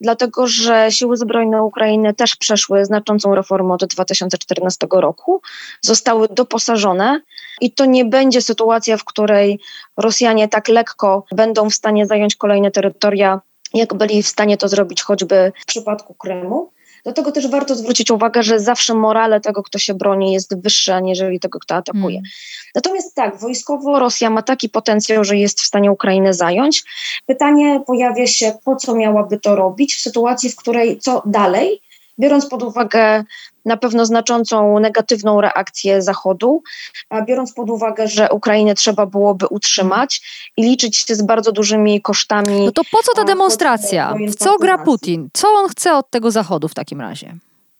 dlatego 0.00 0.46
że 0.46 0.86
siły 0.90 1.16
zbrojne 1.16 1.62
Ukrainy 1.62 2.14
też 2.14 2.36
przeszły 2.36 2.84
znaczącą 2.84 3.34
reformę 3.34 3.74
od 3.74 3.84
2014 3.84 4.86
roku, 4.92 5.40
zostały 5.80 6.28
doposażone 6.28 7.20
i 7.60 7.72
to 7.72 7.84
nie 7.84 8.04
będzie 8.04 8.42
sytuacja, 8.42 8.96
w 8.96 9.04
której 9.04 9.60
Rosjanie 9.96 10.48
tak 10.48 10.68
lekko 10.68 11.24
będą 11.32 11.70
w 11.70 11.74
stanie 11.74 12.06
zająć 12.06 12.36
kolejne 12.36 12.70
terytoria, 12.70 13.40
jak 13.74 13.94
byli 13.94 14.22
w 14.22 14.28
stanie 14.28 14.56
to 14.56 14.68
zrobić 14.68 15.02
choćby 15.02 15.52
w 15.62 15.66
przypadku 15.66 16.14
Krymu. 16.14 16.75
Do 17.06 17.12
tego 17.12 17.32
też 17.32 17.48
warto 17.48 17.74
zwrócić 17.74 18.10
uwagę, 18.10 18.42
że 18.42 18.60
zawsze 18.60 18.94
morale 18.94 19.40
tego, 19.40 19.62
kto 19.62 19.78
się 19.78 19.94
broni, 19.94 20.32
jest 20.32 20.62
wyższe, 20.62 20.94
aniżeli 20.94 21.40
tego, 21.40 21.58
kto 21.58 21.74
atakuje. 21.74 22.18
Mm. 22.18 22.30
Natomiast 22.74 23.14
tak, 23.14 23.40
wojskowo 23.40 23.98
Rosja 23.98 24.30
ma 24.30 24.42
taki 24.42 24.68
potencjał, 24.68 25.24
że 25.24 25.36
jest 25.36 25.60
w 25.60 25.66
stanie 25.66 25.92
Ukrainę 25.92 26.34
zająć. 26.34 26.84
Pytanie 27.26 27.82
pojawia 27.86 28.26
się, 28.26 28.52
po 28.64 28.76
co 28.76 28.94
miałaby 28.94 29.40
to 29.40 29.56
robić 29.56 29.94
w 29.94 30.00
sytuacji, 30.00 30.50
w 30.50 30.56
której 30.56 30.98
co 30.98 31.22
dalej, 31.26 31.80
biorąc 32.18 32.46
pod 32.46 32.62
uwagę 32.62 33.24
na 33.66 33.76
pewno 33.76 34.06
znaczącą 34.06 34.80
negatywną 34.80 35.40
reakcję 35.40 36.02
Zachodu, 36.02 36.62
biorąc 37.26 37.52
pod 37.52 37.70
uwagę, 37.70 38.08
że 38.08 38.28
Ukrainę 38.30 38.74
trzeba 38.74 39.06
byłoby 39.06 39.46
utrzymać 39.46 40.22
i 40.56 40.62
liczyć 40.62 40.96
się 40.96 41.14
z 41.14 41.22
bardzo 41.22 41.52
dużymi 41.52 42.02
kosztami. 42.02 42.64
No 42.64 42.72
to 42.72 42.82
po 42.92 43.02
co 43.02 43.14
ta 43.14 43.24
demonstracja? 43.24 44.14
W 44.28 44.34
co 44.34 44.58
gra. 44.58 44.78
Putin? 44.78 45.28
Co 45.32 45.48
on 45.48 45.68
chce 45.68 45.94
od 45.94 46.10
tego 46.10 46.30
Zachodu 46.30 46.68
w 46.68 46.74
takim 46.74 47.00
razie? 47.00 47.36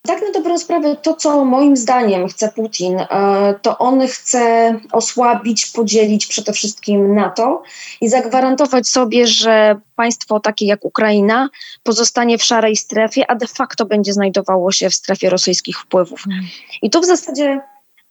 Tak 0.06 0.22
na 0.22 0.30
dobrą 0.30 0.58
sprawę, 0.58 0.96
to 0.96 1.14
co 1.14 1.44
moim 1.44 1.76
zdaniem 1.76 2.28
chce 2.28 2.52
Putin, 2.52 3.00
e, 3.00 3.54
to 3.62 3.78
on 3.78 4.06
chce 4.06 4.74
osłabić, 4.92 5.66
podzielić 5.66 6.26
przede 6.26 6.52
wszystkim 6.52 7.14
NATO 7.14 7.62
i 8.00 8.08
zagwarantować 8.08 8.88
sobie, 8.88 9.26
że 9.26 9.80
państwo 9.96 10.40
takie 10.40 10.66
jak 10.66 10.84
Ukraina 10.84 11.48
pozostanie 11.82 12.38
w 12.38 12.44
szarej 12.44 12.76
strefie, 12.76 13.30
a 13.30 13.34
de 13.34 13.46
facto 13.46 13.86
będzie 13.86 14.12
znajdowało 14.12 14.72
się 14.72 14.90
w 14.90 14.94
strefie 14.94 15.30
rosyjskich 15.30 15.80
wpływów. 15.80 16.22
Mm. 16.26 16.44
I 16.82 16.90
tu 16.90 17.00
w 17.00 17.06
zasadzie 17.06 17.60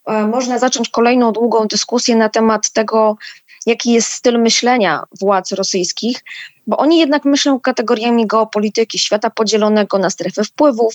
e, 0.05 0.27
można 0.27 0.59
zacząć 0.59 0.89
kolejną 0.89 1.31
długą 1.31 1.67
dyskusję 1.67 2.15
na 2.15 2.29
temat 2.29 2.71
tego, 2.71 3.17
jaki 3.65 3.93
jest 3.93 4.11
styl 4.11 4.39
myślenia 4.41 5.03
władz 5.19 5.51
rosyjskich, 5.51 6.23
bo 6.67 6.77
oni 6.77 6.99
jednak 6.99 7.25
myślą 7.25 7.59
kategoriami 7.59 8.27
geopolityki, 8.27 8.99
świata 8.99 9.29
podzielonego 9.29 9.97
na 9.97 10.09
strefy 10.09 10.43
wpływów, 10.43 10.93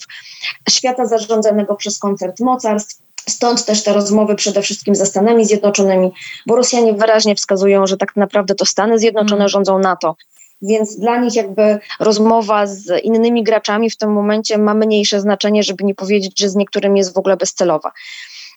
świata 0.70 1.06
zarządzanego 1.06 1.76
przez 1.76 1.98
koncert 1.98 2.40
mocarstw. 2.40 3.02
Stąd 3.28 3.64
też 3.64 3.82
te 3.82 3.92
rozmowy 3.92 4.34
przede 4.34 4.62
wszystkim 4.62 4.94
ze 4.94 5.06
Stanami 5.06 5.44
Zjednoczonymi, 5.46 6.12
bo 6.46 6.56
Rosjanie 6.56 6.92
wyraźnie 6.92 7.34
wskazują, 7.34 7.86
że 7.86 7.96
tak 7.96 8.16
naprawdę 8.16 8.54
to 8.54 8.66
Stany 8.66 8.98
Zjednoczone 8.98 9.40
Mm. 9.40 9.48
rządzą 9.48 9.78
NATO. 9.78 10.16
Więc 10.62 10.96
dla 10.98 11.18
nich 11.18 11.34
jakby 11.34 11.78
rozmowa 12.00 12.66
z 12.66 13.04
innymi 13.04 13.42
graczami 13.42 13.90
w 13.90 13.96
tym 13.96 14.12
momencie 14.12 14.58
ma 14.58 14.74
mniejsze 14.74 15.20
znaczenie, 15.20 15.62
żeby 15.62 15.84
nie 15.84 15.94
powiedzieć, 15.94 16.40
że 16.40 16.48
z 16.48 16.56
niektórymi 16.56 16.98
jest 16.98 17.14
w 17.14 17.18
ogóle 17.18 17.36
bezcelowa. 17.36 17.92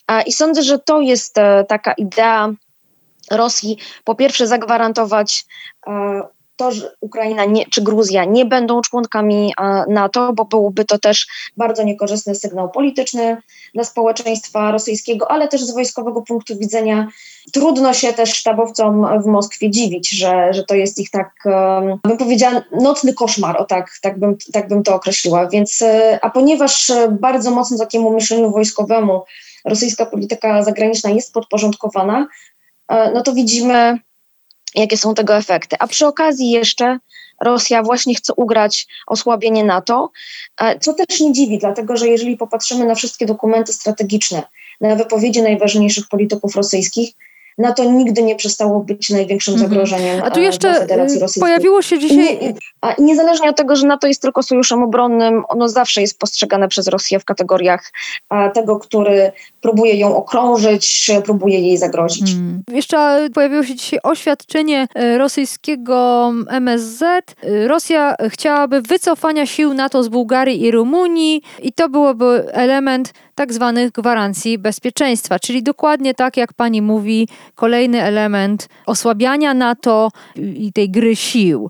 A, 0.08 0.22
I 0.22 0.32
sądzę, 0.32 0.64
że 0.64 0.80
to 0.80 1.02
jest 1.02 1.38
e, 1.38 1.66
taka 1.68 1.94
idea 1.94 2.50
Rosji, 3.32 3.78
po 4.04 4.16
pierwsze 4.16 4.48
zagwarantować 4.48 5.46
e, 5.88 6.22
to, 6.56 6.72
że 6.72 6.92
Ukraina 7.02 7.46
nie, 7.46 7.66
czy 7.66 7.82
Gruzja 7.82 8.26
nie 8.26 8.46
będą 8.46 8.82
członkami 8.82 9.54
NATO, 9.88 10.34
bo 10.34 10.46
byłby 10.46 10.86
to 10.86 11.00
też 11.00 11.28
bardzo 11.58 11.84
niekorzystny 11.84 12.36
sygnał 12.36 12.70
polityczny 12.70 13.38
dla 13.74 13.84
społeczeństwa 13.84 14.72
rosyjskiego, 14.72 15.32
ale 15.32 15.48
też 15.48 15.64
z 15.64 15.74
wojskowego 15.74 16.22
punktu 16.22 16.58
widzenia 16.58 17.08
trudno 17.54 17.94
się 17.94 18.14
też 18.14 18.34
sztabowcom 18.34 19.22
w 19.24 19.26
Moskwie 19.26 19.70
dziwić, 19.70 20.10
że, 20.10 20.54
że 20.54 20.64
to 20.64 20.76
jest 20.76 21.00
ich 21.00 21.10
tak, 21.10 21.32
bym 22.04 22.18
powiedziała, 22.18 22.62
nocny 22.72 23.14
koszmar, 23.14 23.58
o 23.58 23.66
tak, 23.66 23.92
tak, 24.02 24.20
bym, 24.20 24.38
tak 24.54 24.68
bym 24.68 24.84
to 24.84 24.96
określiła. 24.96 25.48
Więc, 25.48 25.82
e, 25.82 26.20
a 26.22 26.30
ponieważ 26.30 26.90
e, 26.90 27.08
bardzo 27.08 27.52
mocno 27.52 27.78
takiemu 27.78 28.14
myśleniu 28.14 28.52
wojskowemu 28.52 29.22
rosyjska 29.66 30.06
polityka 30.06 30.64
zagraniczna 30.64 31.10
jest 31.10 31.34
podporządkowana, 31.34 32.28
e, 32.88 33.12
no 33.12 33.22
to 33.22 33.34
widzimy, 33.34 34.00
jakie 34.76 34.98
są 34.98 35.14
tego 35.14 35.36
efekty. 35.36 35.76
A 35.80 35.88
przy 35.88 36.08
okazji 36.08 36.52
jeszcze 36.52 37.00
Rosja 37.42 37.84
właśnie 37.84 38.16
chce 38.16 38.34
ugrać 38.34 38.88
osłabienie 39.08 39.64
NATO, 39.64 40.12
e, 40.62 40.80
co 40.80 40.94
też 40.94 41.20
nie 41.20 41.34
dziwi, 41.34 41.58
dlatego 41.58 41.98
że 41.98 42.08
jeżeli 42.08 42.38
popatrzymy 42.38 42.86
na 42.86 42.96
wszystkie 42.96 43.26
dokumenty 43.26 43.74
strategiczne, 43.74 44.44
na 44.82 44.96
wypowiedzi 44.96 45.42
najważniejszych 45.42 46.08
polityków 46.08 46.56
rosyjskich, 46.56 47.14
NATO 47.58 47.84
nigdy 47.84 48.24
nie 48.24 48.36
przestało 48.36 48.80
być 48.80 49.10
największym 49.10 49.54
Mhm. 49.54 49.70
zagrożeniem 49.70 50.22
A 50.24 50.32
tu 50.32 50.40
e, 50.40 50.44
jeszcze 50.44 50.84
y, 50.84 51.40
pojawiło 51.40 51.82
się 51.82 52.00
dzisiaj... 52.00 52.40
nie, 52.42 52.54
niezależnie 53.00 53.50
od 53.50 53.58
tego, 53.58 53.76
że 53.76 53.88
NATO 53.88 54.08
jest 54.08 54.22
tylko 54.22 54.44
sojuszem 54.44 54.84
obronnym, 54.84 55.44
ono 55.48 55.70
zawsze 55.70 56.02
jest 56.02 56.20
postrzegane 56.20 56.68
przez 56.68 56.88
Rosję 56.88 57.20
w 57.20 57.26
kategoriach 57.26 57.92
a, 58.30 58.50
tego, 58.50 58.80
który 58.80 59.32
próbuje 59.64 59.96
ją 59.96 60.16
okrążyć, 60.16 61.12
próbuje 61.26 61.60
jej 61.60 61.78
zagrozić. 61.78 62.32
Hmm. 62.32 62.64
Jeszcze 62.72 63.30
pojawiło 63.34 63.64
się 63.64 63.76
dzisiaj 63.76 64.00
oświadczenie 64.04 64.88
e, 64.96 65.18
rosyjskiego 65.18 66.32
MSZ. 66.48 67.02
E, 67.02 67.68
Rosja 67.68 68.16
chciałaby 68.30 68.82
wycofania 68.82 69.46
sił 69.46 69.74
NATO 69.74 70.04
z 70.04 70.08
Bułgarii 70.08 70.62
i 70.64 70.72
Rumunii 70.72 71.42
i 71.62 71.74
to 71.74 71.90
byłoby 71.90 72.54
element 72.54 73.14
tak 73.36 73.54
zwanych 73.54 73.92
gwarancji 73.92 74.58
bezpieczeństwa, 74.58 75.40
czyli 75.40 75.64
dokładnie 75.64 76.14
tak 76.14 76.38
jak 76.38 76.54
pani 76.54 76.82
mówi, 76.82 77.28
kolejny 77.56 78.04
element 78.04 78.68
osłabiania 78.86 79.54
NATO 79.54 80.10
i 80.36 80.74
tej 80.74 80.90
gry 80.90 81.16
sił. 81.16 81.70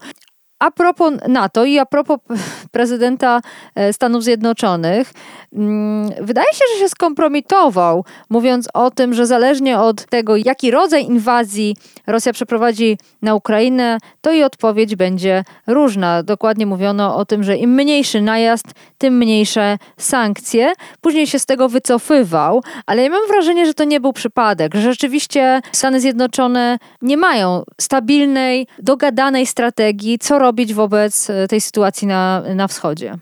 A 0.63 0.71
propos 0.71 1.13
NATO 1.27 1.65
i 1.65 1.79
a 1.79 1.85
propos 1.85 2.19
prezydenta 2.71 3.41
e, 3.75 3.93
Stanów 3.93 4.23
Zjednoczonych, 4.23 5.13
mm, 5.53 6.11
wydaje 6.21 6.47
się, 6.53 6.65
że 6.73 6.79
się 6.79 6.89
skompromitował, 6.89 8.05
mówiąc 8.29 8.69
o 8.73 8.91
tym, 8.91 9.13
że 9.13 9.25
zależnie 9.25 9.79
od 9.79 10.05
tego, 10.05 10.35
jaki 10.35 10.71
rodzaj 10.71 11.05
inwazji 11.05 11.75
Rosja 12.07 12.33
przeprowadzi 12.33 12.97
na 13.21 13.35
Ukrainę, 13.35 13.97
to 14.21 14.31
i 14.31 14.43
odpowiedź 14.43 14.95
będzie 14.95 15.43
różna. 15.67 16.23
Dokładnie 16.23 16.65
mówiono 16.65 17.15
o 17.15 17.25
tym, 17.25 17.43
że 17.43 17.57
im 17.57 17.73
mniejszy 17.73 18.21
najazd, 18.21 18.65
tym 18.97 19.17
mniejsze 19.17 19.77
sankcje. 19.97 20.73
Później 21.01 21.27
się 21.27 21.39
z 21.39 21.45
tego 21.45 21.69
wycofywał, 21.69 22.63
ale 22.85 23.03
ja 23.03 23.09
mam 23.09 23.27
wrażenie, 23.27 23.65
że 23.65 23.73
to 23.73 23.83
nie 23.83 23.99
był 23.99 24.13
przypadek, 24.13 24.75
że 24.75 24.81
rzeczywiście 24.81 25.61
Stany 25.71 25.99
Zjednoczone 25.99 26.77
nie 27.01 27.17
mają 27.17 27.63
stabilnej, 27.81 28.67
dogadanej 28.79 29.45
strategii, 29.45 30.19
co 30.19 30.39
robić 30.53 30.73
wobec 30.73 31.29
e, 31.29 31.47
tej 31.47 31.61
sytuacji 31.61 32.07
na, 32.07 32.43
na 32.55 32.67
wschodzie. 32.67 33.17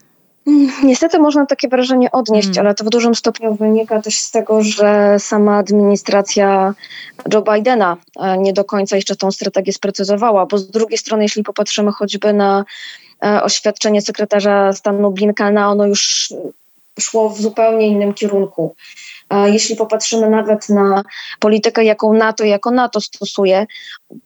Niestety 0.84 1.20
można 1.20 1.46
takie 1.46 1.68
wrażenie 1.68 2.12
odnieść, 2.12 2.48
Mm. 2.48 2.60
ale 2.60 2.76
to 2.76 2.84
w 2.84 2.90
dużym 2.90 3.16
stopniu 3.16 3.56
wynika 3.56 4.02
też 4.02 4.20
z 4.20 4.32
tego, 4.32 4.62
że 4.64 5.16
sama 5.20 5.58
administracja 5.58 6.74
Joe 7.34 7.42
Bidena 7.42 7.98
e, 8.20 8.38
nie 8.38 8.54
do 8.54 8.64
końca 8.64 8.96
jeszcze 8.96 9.16
tą 9.16 9.32
strategię 9.32 9.74
sprecyzowała, 9.74 10.46
bo 10.46 10.58
z 10.58 10.72
drugiej 10.72 10.98
strony, 10.98 11.24
jeśli 11.24 11.44
popatrzymy 11.44 11.92
choćby 11.92 12.34
na 12.34 12.66
e, 13.24 13.44
oświadczenie 13.44 14.02
sekretarza 14.02 14.74
stanu 14.74 15.12
Blinkena, 15.12 15.72
ono 15.72 15.86
już 15.88 16.34
szło 17.00 17.30
w 17.30 17.42
zupełnie 17.42 17.88
innym 17.88 18.14
kierunku. 18.14 18.76
Jeśli 19.46 19.76
popatrzymy 19.76 20.30
nawet 20.30 20.70
na 20.70 21.04
politykę, 21.40 21.84
jaką 21.84 22.14
NATO 22.14 22.44
jako 22.44 22.72
NATO 22.72 23.02
stosuje, 23.02 23.66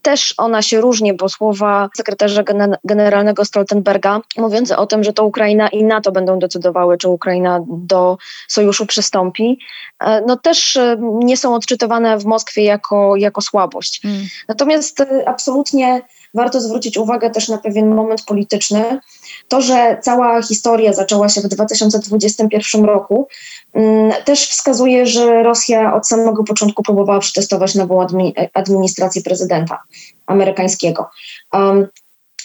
też 0.02 0.34
ona 0.38 0.62
się 0.62 0.82
różni, 0.82 1.14
bo 1.14 1.30
słowa 1.30 1.90
sekretarza 1.98 2.44
gene- 2.44 2.78
generalnego 2.84 3.46
Stoltenberga 3.46 4.22
mówiące 4.38 4.78
o 4.78 4.88
tym, 4.88 5.04
że 5.04 5.14
to 5.14 5.26
Ukraina 5.26 5.68
i 5.68 5.84
NATO 5.84 6.12
będą 6.12 6.40
decydowały, 6.40 6.98
czy 6.98 7.10
Ukraina 7.10 7.60
do 7.68 8.18
sojuszu 8.48 8.86
przystąpi, 8.86 9.60
e, 10.00 10.22
no 10.22 10.38
też 10.38 10.76
e, 10.76 10.98
nie 11.00 11.38
są 11.38 11.56
odczytywane 11.56 12.18
w 12.18 12.26
Moskwie 12.26 12.64
jako, 12.64 13.16
jako 13.16 13.42
słabość. 13.42 14.06
Mm. 14.06 14.22
Natomiast 14.48 15.02
e, 15.02 15.30
absolutnie 15.30 16.02
warto 16.34 16.62
zwrócić 16.62 16.98
uwagę 16.98 17.30
też 17.30 17.50
na 17.50 17.58
pewien 17.58 17.96
moment 17.96 18.22
polityczny. 18.22 19.00
To, 19.48 19.62
że 19.62 19.98
cała 20.02 20.42
historia 20.42 20.94
zaczęła 20.94 21.30
się 21.30 21.42
w 21.42 21.48
2021 21.48 22.86
roku, 22.86 23.28
mm, 23.74 24.14
też 24.26 24.50
wskazuje, 24.50 25.06
że 25.06 25.44
Rosja 25.44 25.94
od 25.94 26.08
samego 26.08 26.44
początku 26.44 26.84
próbowała 26.84 27.20
przetestować 27.20 27.76
nową 27.76 28.02
admi- 28.02 28.50
administrację 28.54 29.22
prezydenta 29.22 29.84
amerykańskiego. 30.28 31.10
Um, 31.54 31.88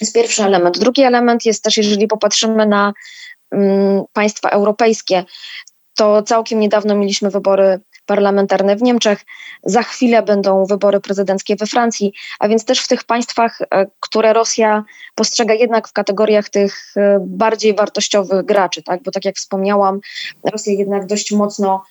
jest 0.00 0.14
pierwszy 0.14 0.44
element. 0.44 0.78
Drugi 0.78 1.02
element 1.02 1.44
jest 1.44 1.64
też, 1.64 1.76
jeżeli 1.76 2.06
popatrzymy 2.06 2.66
na 2.66 2.92
um, 3.52 4.04
państwa 4.12 4.48
europejskie, 4.48 5.24
to 5.94 6.22
całkiem 6.22 6.60
niedawno 6.60 6.94
mieliśmy 6.94 7.30
wybory 7.30 7.80
parlamentarne 8.10 8.76
w 8.76 8.82
Niemczech, 8.82 9.24
za 9.64 9.82
chwilę 9.82 10.22
będą 10.22 10.64
wybory 10.66 11.00
prezydenckie 11.00 11.56
we 11.56 11.66
Francji, 11.66 12.12
a 12.38 12.48
więc 12.48 12.64
też 12.64 12.80
w 12.80 12.88
tych 12.88 13.04
państwach, 13.04 13.58
e, 13.62 13.86
które 14.00 14.32
Rosja 14.32 14.84
postrzega 15.14 15.54
jednak 15.54 15.88
w 15.88 15.92
kategoriach 15.92 16.48
tych 16.48 16.94
e, 16.96 17.18
bardziej 17.20 17.74
wartościowych 17.74 18.44
graczy, 18.44 18.82
tak? 18.82 19.02
bo 19.02 19.10
tak 19.10 19.24
jak 19.24 19.36
wspomniałam, 19.36 20.00
Rosja 20.52 20.72
jednak 20.72 21.06
dość 21.06 21.32
mocno 21.32 21.82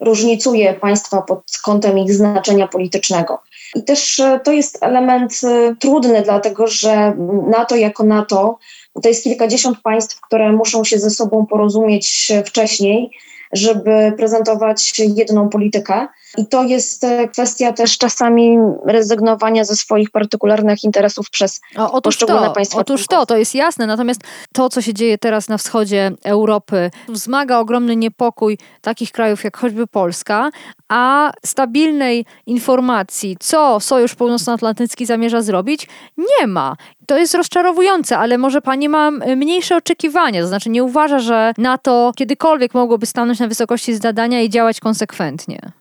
różnicuje 0.00 0.74
państwa 0.74 1.22
pod 1.22 1.42
kątem 1.64 1.98
ich 1.98 2.14
znaczenia 2.14 2.68
politycznego. 2.68 3.42
I 3.74 3.82
też 3.84 4.20
e, 4.20 4.40
to 4.44 4.52
jest 4.52 4.82
element 4.82 5.40
trudny, 5.80 6.22
dlatego 6.22 6.66
że 6.66 7.14
NATO 7.48 7.76
jako 7.76 8.04
NATO 8.04 8.58
to 9.02 9.08
jest 9.08 9.24
kilkadziesiąt 9.24 9.80
państw, 9.80 10.20
które 10.20 10.52
muszą 10.52 10.84
się 10.84 10.98
ze 10.98 11.10
sobą 11.10 11.46
porozumieć 11.46 12.32
wcześniej, 12.46 13.10
żeby 13.52 14.12
prezentować 14.16 14.92
jedną 14.98 15.48
politykę. 15.48 16.06
I 16.36 16.46
to 16.46 16.64
jest 16.64 17.04
e, 17.04 17.28
kwestia 17.28 17.72
też 17.72 17.98
czasami 17.98 18.58
rezygnowania 18.86 19.64
ze 19.64 19.76
swoich 19.76 20.10
partykularnych 20.10 20.84
interesów 20.84 21.30
przez 21.30 21.60
o, 21.76 22.02
poszczególne 22.02 22.46
to, 22.46 22.52
państwa. 22.52 22.78
Otóż 22.78 23.06
to, 23.06 23.26
to 23.26 23.36
jest 23.36 23.54
jasne. 23.54 23.86
Natomiast 23.86 24.20
to, 24.52 24.68
co 24.68 24.82
się 24.82 24.94
dzieje 24.94 25.18
teraz 25.18 25.48
na 25.48 25.58
wschodzie 25.58 26.10
Europy, 26.24 26.90
wzmaga 27.08 27.58
ogromny 27.58 27.96
niepokój 27.96 28.58
takich 28.80 29.12
krajów 29.12 29.44
jak 29.44 29.56
choćby 29.56 29.86
Polska, 29.86 30.50
a 30.88 31.32
stabilnej 31.46 32.26
informacji, 32.46 33.36
co 33.40 33.80
Sojusz 33.80 34.14
Północnoatlantycki 34.14 35.06
zamierza 35.06 35.42
zrobić, 35.42 35.88
nie 36.16 36.46
ma. 36.46 36.76
To 37.06 37.18
jest 37.18 37.34
rozczarowujące, 37.34 38.18
ale 38.18 38.38
może 38.38 38.60
pani 38.60 38.88
ma 38.88 39.10
mniejsze 39.10 39.76
oczekiwania, 39.76 40.40
to 40.40 40.48
znaczy 40.48 40.70
nie 40.70 40.84
uważa, 40.84 41.18
że 41.18 41.52
NATO 41.58 42.12
kiedykolwiek 42.16 42.74
mogłoby 42.74 43.06
stanąć 43.06 43.38
na 43.38 43.48
wysokości 43.48 43.94
zadania 43.94 44.42
i 44.42 44.50
działać 44.50 44.80
konsekwentnie. 44.80 45.72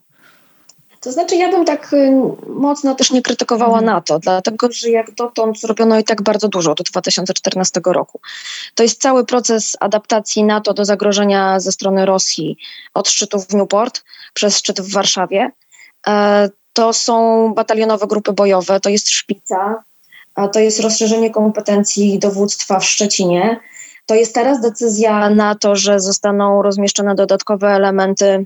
To 1.06 1.12
znaczy, 1.12 1.36
ja 1.36 1.52
bym 1.52 1.66
tak 1.66 1.94
y, 1.94 2.12
mocno 2.48 2.96
też 2.96 3.12
nie 3.12 3.22
krytykowała 3.22 3.80
mhm. 3.80 3.86
NATO, 3.86 4.20
dlatego 4.20 4.68
że 4.72 4.90
jak 4.90 5.12
dotąd 5.12 5.60
zrobiono 5.60 6.00
i 6.00 6.04
tak 6.04 6.22
bardzo 6.22 6.48
dużo 6.48 6.72
od 6.72 6.82
2014 6.82 7.82
roku. 7.86 8.20
To 8.76 8.84
jest 8.84 9.02
cały 9.02 9.26
proces 9.26 9.78
adaptacji 9.80 10.44
NATO 10.44 10.74
do 10.74 10.86
zagrożenia 10.86 11.60
ze 11.60 11.72
strony 11.72 12.06
Rosji 12.06 12.58
od 12.94 13.10
szczytu 13.10 13.40
w 13.40 13.54
Newport 13.54 14.04
przez 14.34 14.58
szczyt 14.58 14.82
w 14.82 14.94
Warszawie. 14.94 15.52
E, 16.08 16.50
to 16.74 16.94
są 16.94 17.54
batalionowe 17.54 18.08
grupy 18.08 18.34
bojowe, 18.34 18.80
to 18.80 18.90
jest 18.90 19.10
szpica, 19.10 19.84
to 20.54 20.60
jest 20.60 20.80
rozszerzenie 20.80 21.30
kompetencji 21.30 22.20
dowództwa 22.20 22.80
w 22.80 22.86
Szczecinie. 22.86 23.60
To 24.06 24.16
jest 24.16 24.36
teraz 24.36 24.62
decyzja 24.62 25.30
NATO, 25.30 25.76
że 25.76 26.00
zostaną 26.00 26.62
rozmieszczone 26.62 27.16
dodatkowe 27.16 27.68
elementy 27.68 28.46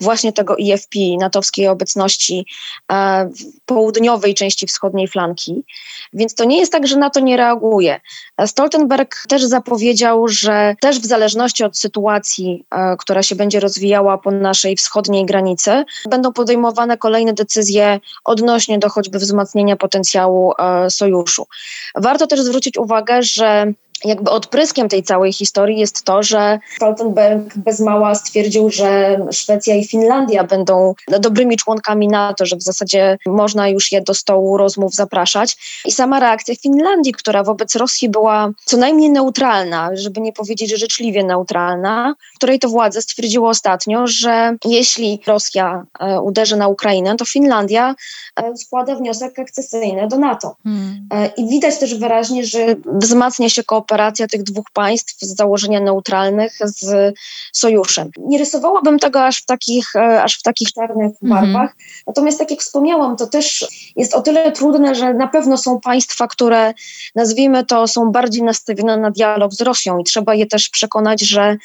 właśnie 0.00 0.32
tego 0.32 0.56
IFP, 0.56 0.98
natowskiej 1.20 1.68
obecności 1.68 2.46
w 2.88 3.60
południowej 3.66 4.34
części 4.34 4.66
wschodniej 4.66 5.08
flanki. 5.08 5.64
Więc 6.12 6.34
to 6.34 6.44
nie 6.44 6.58
jest 6.58 6.72
tak, 6.72 6.86
że 6.86 6.96
NATO 6.96 7.20
nie 7.20 7.36
reaguje. 7.36 8.00
Stoltenberg 8.46 9.26
też 9.28 9.44
zapowiedział, 9.44 10.28
że 10.28 10.74
też 10.80 11.00
w 11.00 11.06
zależności 11.06 11.64
od 11.64 11.78
sytuacji, 11.78 12.64
która 12.98 13.22
się 13.22 13.34
będzie 13.34 13.60
rozwijała 13.60 14.18
po 14.18 14.30
naszej 14.30 14.76
wschodniej 14.76 15.26
granicy, 15.26 15.84
będą 16.10 16.32
podejmowane 16.32 16.98
kolejne 16.98 17.32
decyzje 17.32 18.00
odnośnie 18.24 18.78
do 18.78 18.88
choćby 18.88 19.18
wzmacnienia 19.18 19.76
potencjału 19.76 20.52
sojuszu. 20.88 21.46
Warto 21.94 22.26
też 22.26 22.40
zwrócić 22.40 22.78
uwagę, 22.78 23.22
że 23.22 23.72
jakby 24.04 24.30
odpryskiem 24.30 24.88
tej 24.88 25.02
całej 25.02 25.32
historii 25.32 25.78
jest 25.78 26.02
to, 26.02 26.22
że 26.22 26.58
Stoltenberg 26.76 27.56
bez 27.56 27.80
mała 27.80 28.14
stwierdził, 28.14 28.70
że 28.70 29.20
Szwecja 29.32 29.74
i 29.74 29.84
Finlandia 29.84 30.44
będą 30.44 30.94
dobrymi 31.20 31.56
członkami 31.56 32.08
NATO, 32.08 32.46
że 32.46 32.56
w 32.56 32.62
zasadzie 32.62 33.18
można 33.26 33.68
już 33.68 33.92
je 33.92 34.00
do 34.00 34.14
stołu 34.14 34.56
rozmów 34.56 34.94
zapraszać. 34.94 35.56
I 35.84 35.92
sama 35.92 36.20
reakcja 36.20 36.54
Finlandii, 36.62 37.12
która 37.12 37.42
wobec 37.42 37.74
Rosji 37.74 38.08
była 38.08 38.50
co 38.64 38.76
najmniej 38.76 39.10
neutralna, 39.10 39.90
żeby 39.94 40.20
nie 40.20 40.32
powiedzieć 40.32 40.78
życzliwie 40.78 41.24
neutralna, 41.24 42.14
której 42.36 42.58
to 42.58 42.68
władze 42.68 43.02
stwierdziło 43.02 43.48
ostatnio, 43.48 44.06
że 44.06 44.56
jeśli 44.64 45.20
Rosja 45.26 45.86
e, 46.00 46.20
uderzy 46.20 46.56
na 46.56 46.68
Ukrainę, 46.68 47.16
to 47.16 47.24
Finlandia 47.24 47.94
e, 48.36 48.56
składa 48.56 48.94
wniosek 48.94 49.38
akcesyjny 49.38 50.08
do 50.08 50.18
NATO. 50.18 50.56
Hmm. 50.64 51.08
E, 51.12 51.26
I 51.36 51.48
widać 51.48 51.78
też 51.78 51.94
wyraźnie, 51.94 52.44
że 52.44 52.58
wzmacnia 52.86 53.48
się 53.48 53.64
kooperacja 53.64 53.85
kooperacja 53.86 54.26
tych 54.26 54.42
dwóch 54.42 54.66
państw 54.72 55.20
z 55.20 55.36
założenia 55.36 55.80
neutralnych 55.80 56.58
z 56.64 57.14
sojuszem. 57.52 58.10
Nie 58.18 58.38
rysowałabym 58.38 58.98
tego 58.98 59.24
aż 59.24 59.42
w 59.42 59.46
takich, 59.46 59.96
e, 59.96 60.22
aż 60.22 60.38
w 60.38 60.42
takich 60.42 60.72
czarnych 60.72 61.12
mhm. 61.22 61.42
barwach. 61.42 61.70
Mm. 61.70 62.04
Natomiast 62.06 62.38
tak 62.38 62.50
jak 62.50 62.60
wspomniałam, 62.60 63.16
to 63.16 63.26
też 63.26 63.66
jest 63.96 64.14
o 64.14 64.22
tyle 64.22 64.52
trudne, 64.52 64.94
że 64.94 65.14
na 65.14 65.28
pewno 65.28 65.56
są 65.56 65.80
państwa, 65.80 66.26
które 66.26 66.74
nazwijmy 67.14 67.64
to, 67.64 67.88
są 67.88 68.12
bardziej 68.12 68.42
nastawione 68.42 68.96
na 68.96 69.10
dialog 69.10 69.52
z 69.52 69.60
Rosją 69.60 69.98
i 69.98 70.04
trzeba 70.04 70.34
je 70.34 70.46
też 70.46 70.68
przekonać, 70.68 71.20
że 71.20 71.56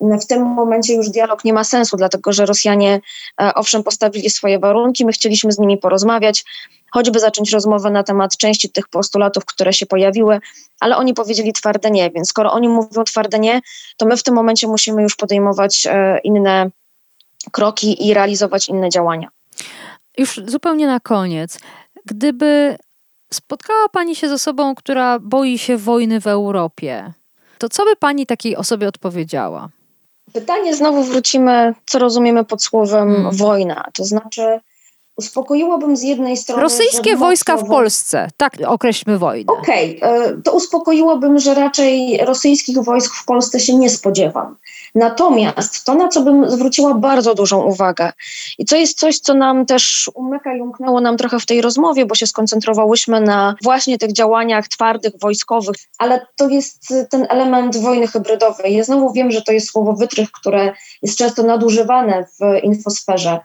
w 0.00 0.26
tym 0.26 0.42
momencie 0.42 0.94
już 0.94 1.10
dialog 1.10 1.44
nie 1.44 1.52
ma 1.52 1.64
sensu, 1.64 1.96
dlatego 1.96 2.32
że 2.32 2.46
Rosjanie 2.46 3.00
e, 3.40 3.54
owszem 3.54 3.82
postawili 3.82 4.30
swoje 4.30 4.58
warunki, 4.58 5.04
my 5.04 5.12
chcieliśmy 5.12 5.52
z 5.52 5.58
nimi 5.58 5.78
porozmawiać, 5.78 6.44
choćby 6.94 7.20
zacząć 7.20 7.52
rozmowę 7.52 7.90
na 7.90 8.02
temat 8.02 8.36
części 8.36 8.70
tych 8.70 8.88
postulatów, 8.88 9.44
które 9.44 9.72
się 9.72 9.86
pojawiły, 9.86 10.40
ale 10.80 10.96
oni 10.96 11.14
powiedzieli 11.14 11.52
twarde 11.52 11.90
nie, 11.90 12.10
więc 12.10 12.28
skoro 12.28 12.52
oni 12.52 12.68
mówią 12.68 13.04
twarde 13.04 13.38
nie, 13.38 13.60
to 13.96 14.06
my 14.06 14.16
w 14.16 14.22
tym 14.22 14.34
momencie 14.34 14.68
musimy 14.68 15.02
już 15.02 15.16
podejmować 15.16 15.86
e, 15.86 16.18
inne 16.24 16.70
kroki 17.52 18.08
i 18.08 18.14
realizować 18.14 18.68
inne 18.68 18.88
działania. 18.88 19.28
Już 20.18 20.40
zupełnie 20.46 20.86
na 20.86 21.00
koniec. 21.00 21.58
Gdyby 22.04 22.78
spotkała 23.32 23.88
Pani 23.88 24.16
się 24.16 24.28
z 24.28 24.32
osobą, 24.32 24.74
która 24.74 25.18
boi 25.18 25.58
się 25.58 25.76
wojny 25.76 26.20
w 26.20 26.26
Europie, 26.26 27.12
to 27.58 27.68
co 27.68 27.84
by 27.84 27.96
Pani 27.96 28.26
takiej 28.26 28.56
osobie 28.56 28.88
odpowiedziała? 28.88 29.68
Pytanie 30.32 30.76
znowu 30.76 31.04
wrócimy, 31.04 31.74
co 31.86 31.98
rozumiemy 31.98 32.44
pod 32.44 32.62
słowem 32.62 33.14
hmm. 33.14 33.36
wojna. 33.36 33.84
To 33.94 34.04
znaczy, 34.04 34.60
Uspokoiłabym 35.16 35.96
z 35.96 36.02
jednej 36.02 36.36
strony. 36.36 36.62
Rosyjskie 36.62 37.16
wojska 37.16 37.56
w 37.56 37.68
Polsce, 37.68 38.28
tak 38.36 38.52
określmy 38.66 39.18
wojnę. 39.18 39.52
Okej, 39.52 39.96
okay, 39.96 40.10
e, 40.10 40.42
to 40.42 40.52
uspokoiłabym, 40.52 41.38
że 41.38 41.54
raczej 41.54 42.18
rosyjskich 42.24 42.78
wojsk 42.78 43.14
w 43.14 43.24
Polsce 43.24 43.60
się 43.60 43.74
nie 43.74 43.90
spodziewam. 43.90 44.56
Natomiast 44.94 45.84
to, 45.84 45.94
na 45.94 46.08
co 46.08 46.20
bym 46.20 46.50
zwróciła 46.50 46.94
bardzo 46.94 47.34
dużą 47.34 47.62
uwagę 47.62 48.12
i 48.58 48.64
co 48.64 48.76
jest 48.76 48.98
coś, 48.98 49.18
co 49.18 49.34
nam 49.34 49.66
też 49.66 50.10
umyka 50.14 50.56
i 50.56 50.60
umknęło 50.60 51.00
nam 51.00 51.16
trochę 51.16 51.40
w 51.40 51.46
tej 51.46 51.60
rozmowie, 51.60 52.06
bo 52.06 52.14
się 52.14 52.26
skoncentrowałyśmy 52.26 53.20
na 53.20 53.54
właśnie 53.62 53.98
tych 53.98 54.12
działaniach 54.12 54.68
twardych, 54.68 55.12
wojskowych, 55.20 55.76
ale 55.98 56.26
to 56.36 56.48
jest 56.48 56.94
ten 57.10 57.26
element 57.30 57.76
wojny 57.76 58.06
hybrydowej. 58.06 58.76
Ja 58.76 58.84
znowu 58.84 59.12
wiem, 59.12 59.30
że 59.30 59.42
to 59.42 59.52
jest 59.52 59.70
słowo 59.70 59.92
wytrych, 59.92 60.32
które 60.32 60.72
jest 61.02 61.18
często 61.18 61.42
nadużywane 61.42 62.24
w 62.24 62.64
infosferze. 62.64 63.40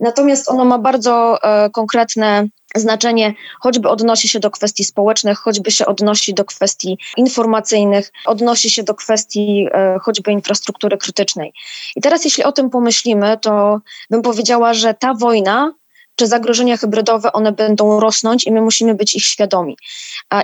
Natomiast 0.00 0.50
ono 0.50 0.64
ma 0.64 0.78
bardzo 0.78 1.42
e, 1.42 1.70
konkretne 1.70 2.48
znaczenie, 2.74 3.34
choćby 3.60 3.88
odnosi 3.88 4.28
się 4.28 4.40
do 4.40 4.50
kwestii 4.50 4.84
społecznych, 4.84 5.38
choćby 5.38 5.70
się 5.70 5.86
odnosi 5.86 6.34
do 6.34 6.44
kwestii 6.44 6.98
informacyjnych, 7.16 8.12
odnosi 8.26 8.70
się 8.70 8.82
do 8.82 8.94
kwestii 8.94 9.68
e, 9.72 9.98
choćby 10.02 10.32
infrastruktury 10.32 10.98
krytycznej. 10.98 11.52
I 11.96 12.00
teraz, 12.00 12.24
jeśli 12.24 12.44
o 12.44 12.52
tym 12.52 12.70
pomyślimy, 12.70 13.38
to 13.38 13.80
bym 14.10 14.22
powiedziała, 14.22 14.74
że 14.74 14.94
ta 14.94 15.14
wojna 15.14 15.72
czy 16.16 16.26
zagrożenia 16.26 16.76
hybrydowe, 16.76 17.32
one 17.32 17.52
będą 17.52 18.00
rosnąć 18.00 18.46
i 18.46 18.52
my 18.52 18.60
musimy 18.60 18.94
być 18.94 19.14
ich 19.14 19.24
świadomi. 19.24 19.76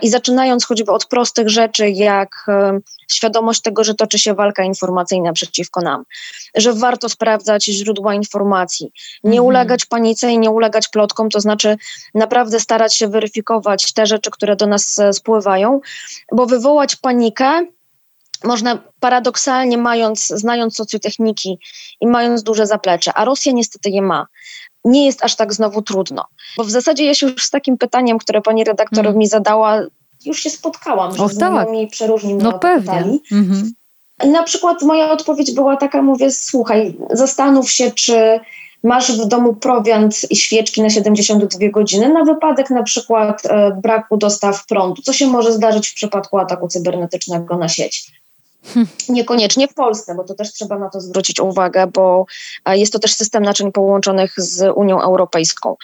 I 0.02 0.11
zaczynając 0.11 0.66
choćby 0.66 0.92
od 0.92 1.06
prostych 1.06 1.48
rzeczy, 1.48 1.90
jak 1.90 2.46
świadomość 3.11 3.61
tego, 3.61 3.85
że 3.85 3.94
toczy 3.94 4.18
się 4.18 4.35
walka 4.35 4.64
informacyjna 4.64 5.33
przeciwko 5.33 5.80
nam, 5.80 6.04
że 6.54 6.72
warto 6.72 7.09
sprawdzać 7.09 7.64
źródła 7.64 8.14
informacji, 8.14 8.92
nie 9.24 9.30
mhm. 9.30 9.46
ulegać 9.46 9.87
panice 9.87 10.30
i 10.30 10.38
nie 10.38 10.50
ulegać 10.50 10.88
plotkom, 10.88 11.30
to 11.30 11.40
znaczy 11.40 11.76
naprawdę 12.14 12.61
starać 12.61 12.96
się 12.96 13.09
weryfikować 13.09 13.92
te 13.92 14.06
rzeczy, 14.06 14.30
które 14.30 14.56
do 14.56 14.66
nas 14.66 14.98
e, 14.98 15.12
spływają, 15.12 15.80
bo 16.33 16.46
wywołać 16.46 16.96
panikę 16.96 17.66
można 18.44 18.78
paradoksalnie 19.00 19.78
mając, 19.78 20.26
znając 20.26 20.76
socjotechniki 20.76 21.59
i 22.00 22.06
mając 22.06 22.42
duże 22.42 22.66
zaplecze, 22.66 23.12
a 23.14 23.24
Rosja 23.24 23.52
niestety 23.52 23.90
je 23.90 24.02
ma 24.02 24.26
nie 24.85 25.07
jest 25.07 25.25
aż 25.25 25.37
tak 25.37 25.55
znowu 25.55 25.83
trudno. 25.83 26.25
Bo 26.57 26.64
w 26.64 26.71
zasadzie 26.71 27.05
ja 27.05 27.14
się 27.14 27.27
już 27.27 27.45
z 27.45 27.51
takim 27.51 27.79
pytaniem, 27.79 28.19
które 28.19 28.43
pani 28.43 28.64
redaktor 28.64 29.07
mm. 29.07 29.19
mi 29.19 29.27
zadała, 29.27 29.81
już 30.25 30.43
się 30.43 30.51
spotkałam, 30.51 31.16
że 31.16 31.25
o, 31.25 31.29
tak. 31.29 31.90
przeróżni 31.90 32.35
mnie 32.35 32.45
no 32.45 32.59
pewnie. 32.59 33.19
I 34.25 34.29
na 34.29 34.43
przykład 34.43 34.83
moja 34.83 35.12
odpowiedź 35.12 35.55
była 35.55 35.77
taka, 35.77 36.03
mówię, 36.03 36.31
słuchaj, 36.31 36.97
zastanów 37.11 37.71
się, 37.71 37.90
czy 37.90 38.40
masz 38.83 39.12
w 39.12 39.27
domu 39.27 39.55
prowiant 39.55 40.31
i 40.31 40.37
świeczki 40.37 40.83
na 40.83 40.90
72 40.90 41.69
godziny 41.69 42.09
na 42.09 42.25
wypadek 42.25 42.71
na 42.71 42.83
przykład 42.83 43.47
e, 43.47 43.81
braku 43.83 44.16
dostaw 44.16 44.66
prądu, 44.66 45.03
co 45.03 45.12
się 45.12 45.27
może 45.27 45.53
zdarzyć 45.53 45.88
w 45.88 45.95
przypadku 45.95 46.38
ataku 46.38 46.69
cybernetycznego 46.69 47.57
na 47.57 47.69
sieć. 47.69 48.19
Niekoniecznie 49.09 49.68
w 49.68 49.75
Polsce, 49.75 50.14
bo 50.14 50.25
to 50.25 50.35
też 50.35 50.53
trzeba 50.53 50.79
na 50.79 50.88
to 50.88 51.01
zwrócić 51.01 51.40
uwagę, 51.40 51.87
bo 51.87 52.27
jest 52.66 52.92
to 52.92 52.99
też 52.99 53.14
system 53.14 53.42
naczyń 53.42 53.73
połączonych 53.73 54.35
z 54.37 54.73
Unią 54.77 55.01
Europejską. 55.01 55.77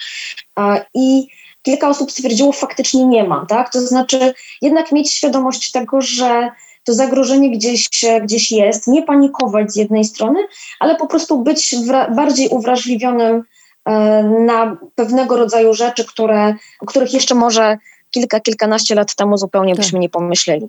I 0.95 1.29
kilka 1.63 1.89
osób 1.89 2.13
stwierdziło, 2.13 2.53
faktycznie 2.53 3.05
nie 3.05 3.25
ma, 3.25 3.47
tak? 3.49 3.73
To 3.73 3.81
znaczy 3.81 4.35
jednak 4.63 4.93
mieć 4.93 5.13
świadomość 5.13 5.73
tego, 5.73 6.01
że 6.01 6.51
to 6.85 6.95
zagrożenie 6.95 7.51
gdzieś, 7.51 7.89
gdzieś 8.23 8.53
jest, 8.53 8.87
nie 8.87 9.03
panikować 9.03 9.73
z 9.73 9.77
jednej 9.77 10.05
strony, 10.05 10.47
ale 10.81 10.97
po 10.97 11.07
prostu 11.07 11.43
być 11.43 11.77
bardziej 12.17 12.49
uwrażliwionym 12.49 13.43
e, 13.85 14.23
na 14.25 14.77
pewnego 14.95 15.37
rodzaju 15.37 15.75
rzeczy, 15.75 16.05
które, 16.05 16.55
o 16.81 16.87
których 16.87 17.13
jeszcze 17.13 17.35
może 17.35 17.79
kilka, 18.11 18.41
kilkanaście 18.41 18.95
lat 18.95 19.15
temu 19.15 19.37
zupełnie 19.37 19.75
tak. 19.75 19.85
byśmy 19.85 19.99
nie 19.99 20.09
pomyśleli. 20.09 20.69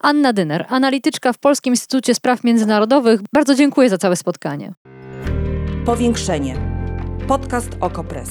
Anna 0.00 0.32
Dyner, 0.32 0.66
analityczka 0.68 1.32
w 1.32 1.38
Polskim 1.38 1.72
Instytucie 1.72 2.14
Spraw 2.14 2.44
Międzynarodowych. 2.44 3.20
Bardzo 3.32 3.54
dziękuję 3.54 3.90
za 3.90 3.98
całe 3.98 4.16
spotkanie. 4.16 4.72
Powiększenie. 5.84 6.56
Podcast 7.28 7.70
OKO.press. 7.80 8.30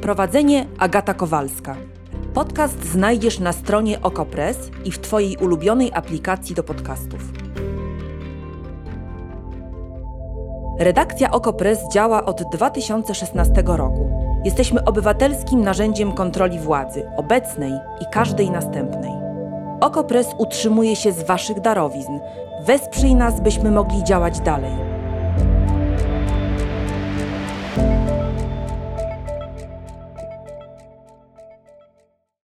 Prowadzenie 0.00 0.66
Agata 0.78 1.14
Kowalska. 1.14 1.76
Podcast 2.34 2.84
znajdziesz 2.84 3.38
na 3.38 3.52
stronie 3.52 4.02
OKO.press 4.02 4.58
i 4.84 4.92
w 4.92 4.98
Twojej 4.98 5.36
ulubionej 5.36 5.90
aplikacji 5.94 6.54
do 6.54 6.62
podcastów. 6.62 7.20
Redakcja 10.78 11.30
OKO.press 11.30 11.78
działa 11.92 12.24
od 12.24 12.42
2016 12.52 13.62
roku. 13.66 14.10
Jesteśmy 14.44 14.84
obywatelskim 14.84 15.62
narzędziem 15.62 16.12
kontroli 16.12 16.58
władzy, 16.58 17.08
obecnej 17.16 17.72
i 18.00 18.04
każdej 18.12 18.50
następnej. 18.50 19.25
OKO.press 19.80 20.34
utrzymuje 20.38 20.96
się 20.96 21.12
z 21.12 21.22
Waszych 21.22 21.60
darowizn. 21.60 22.18
Wesprzyj 22.62 23.14
nas, 23.14 23.40
byśmy 23.40 23.70
mogli 23.70 24.04
działać 24.04 24.40
dalej. 24.40 24.95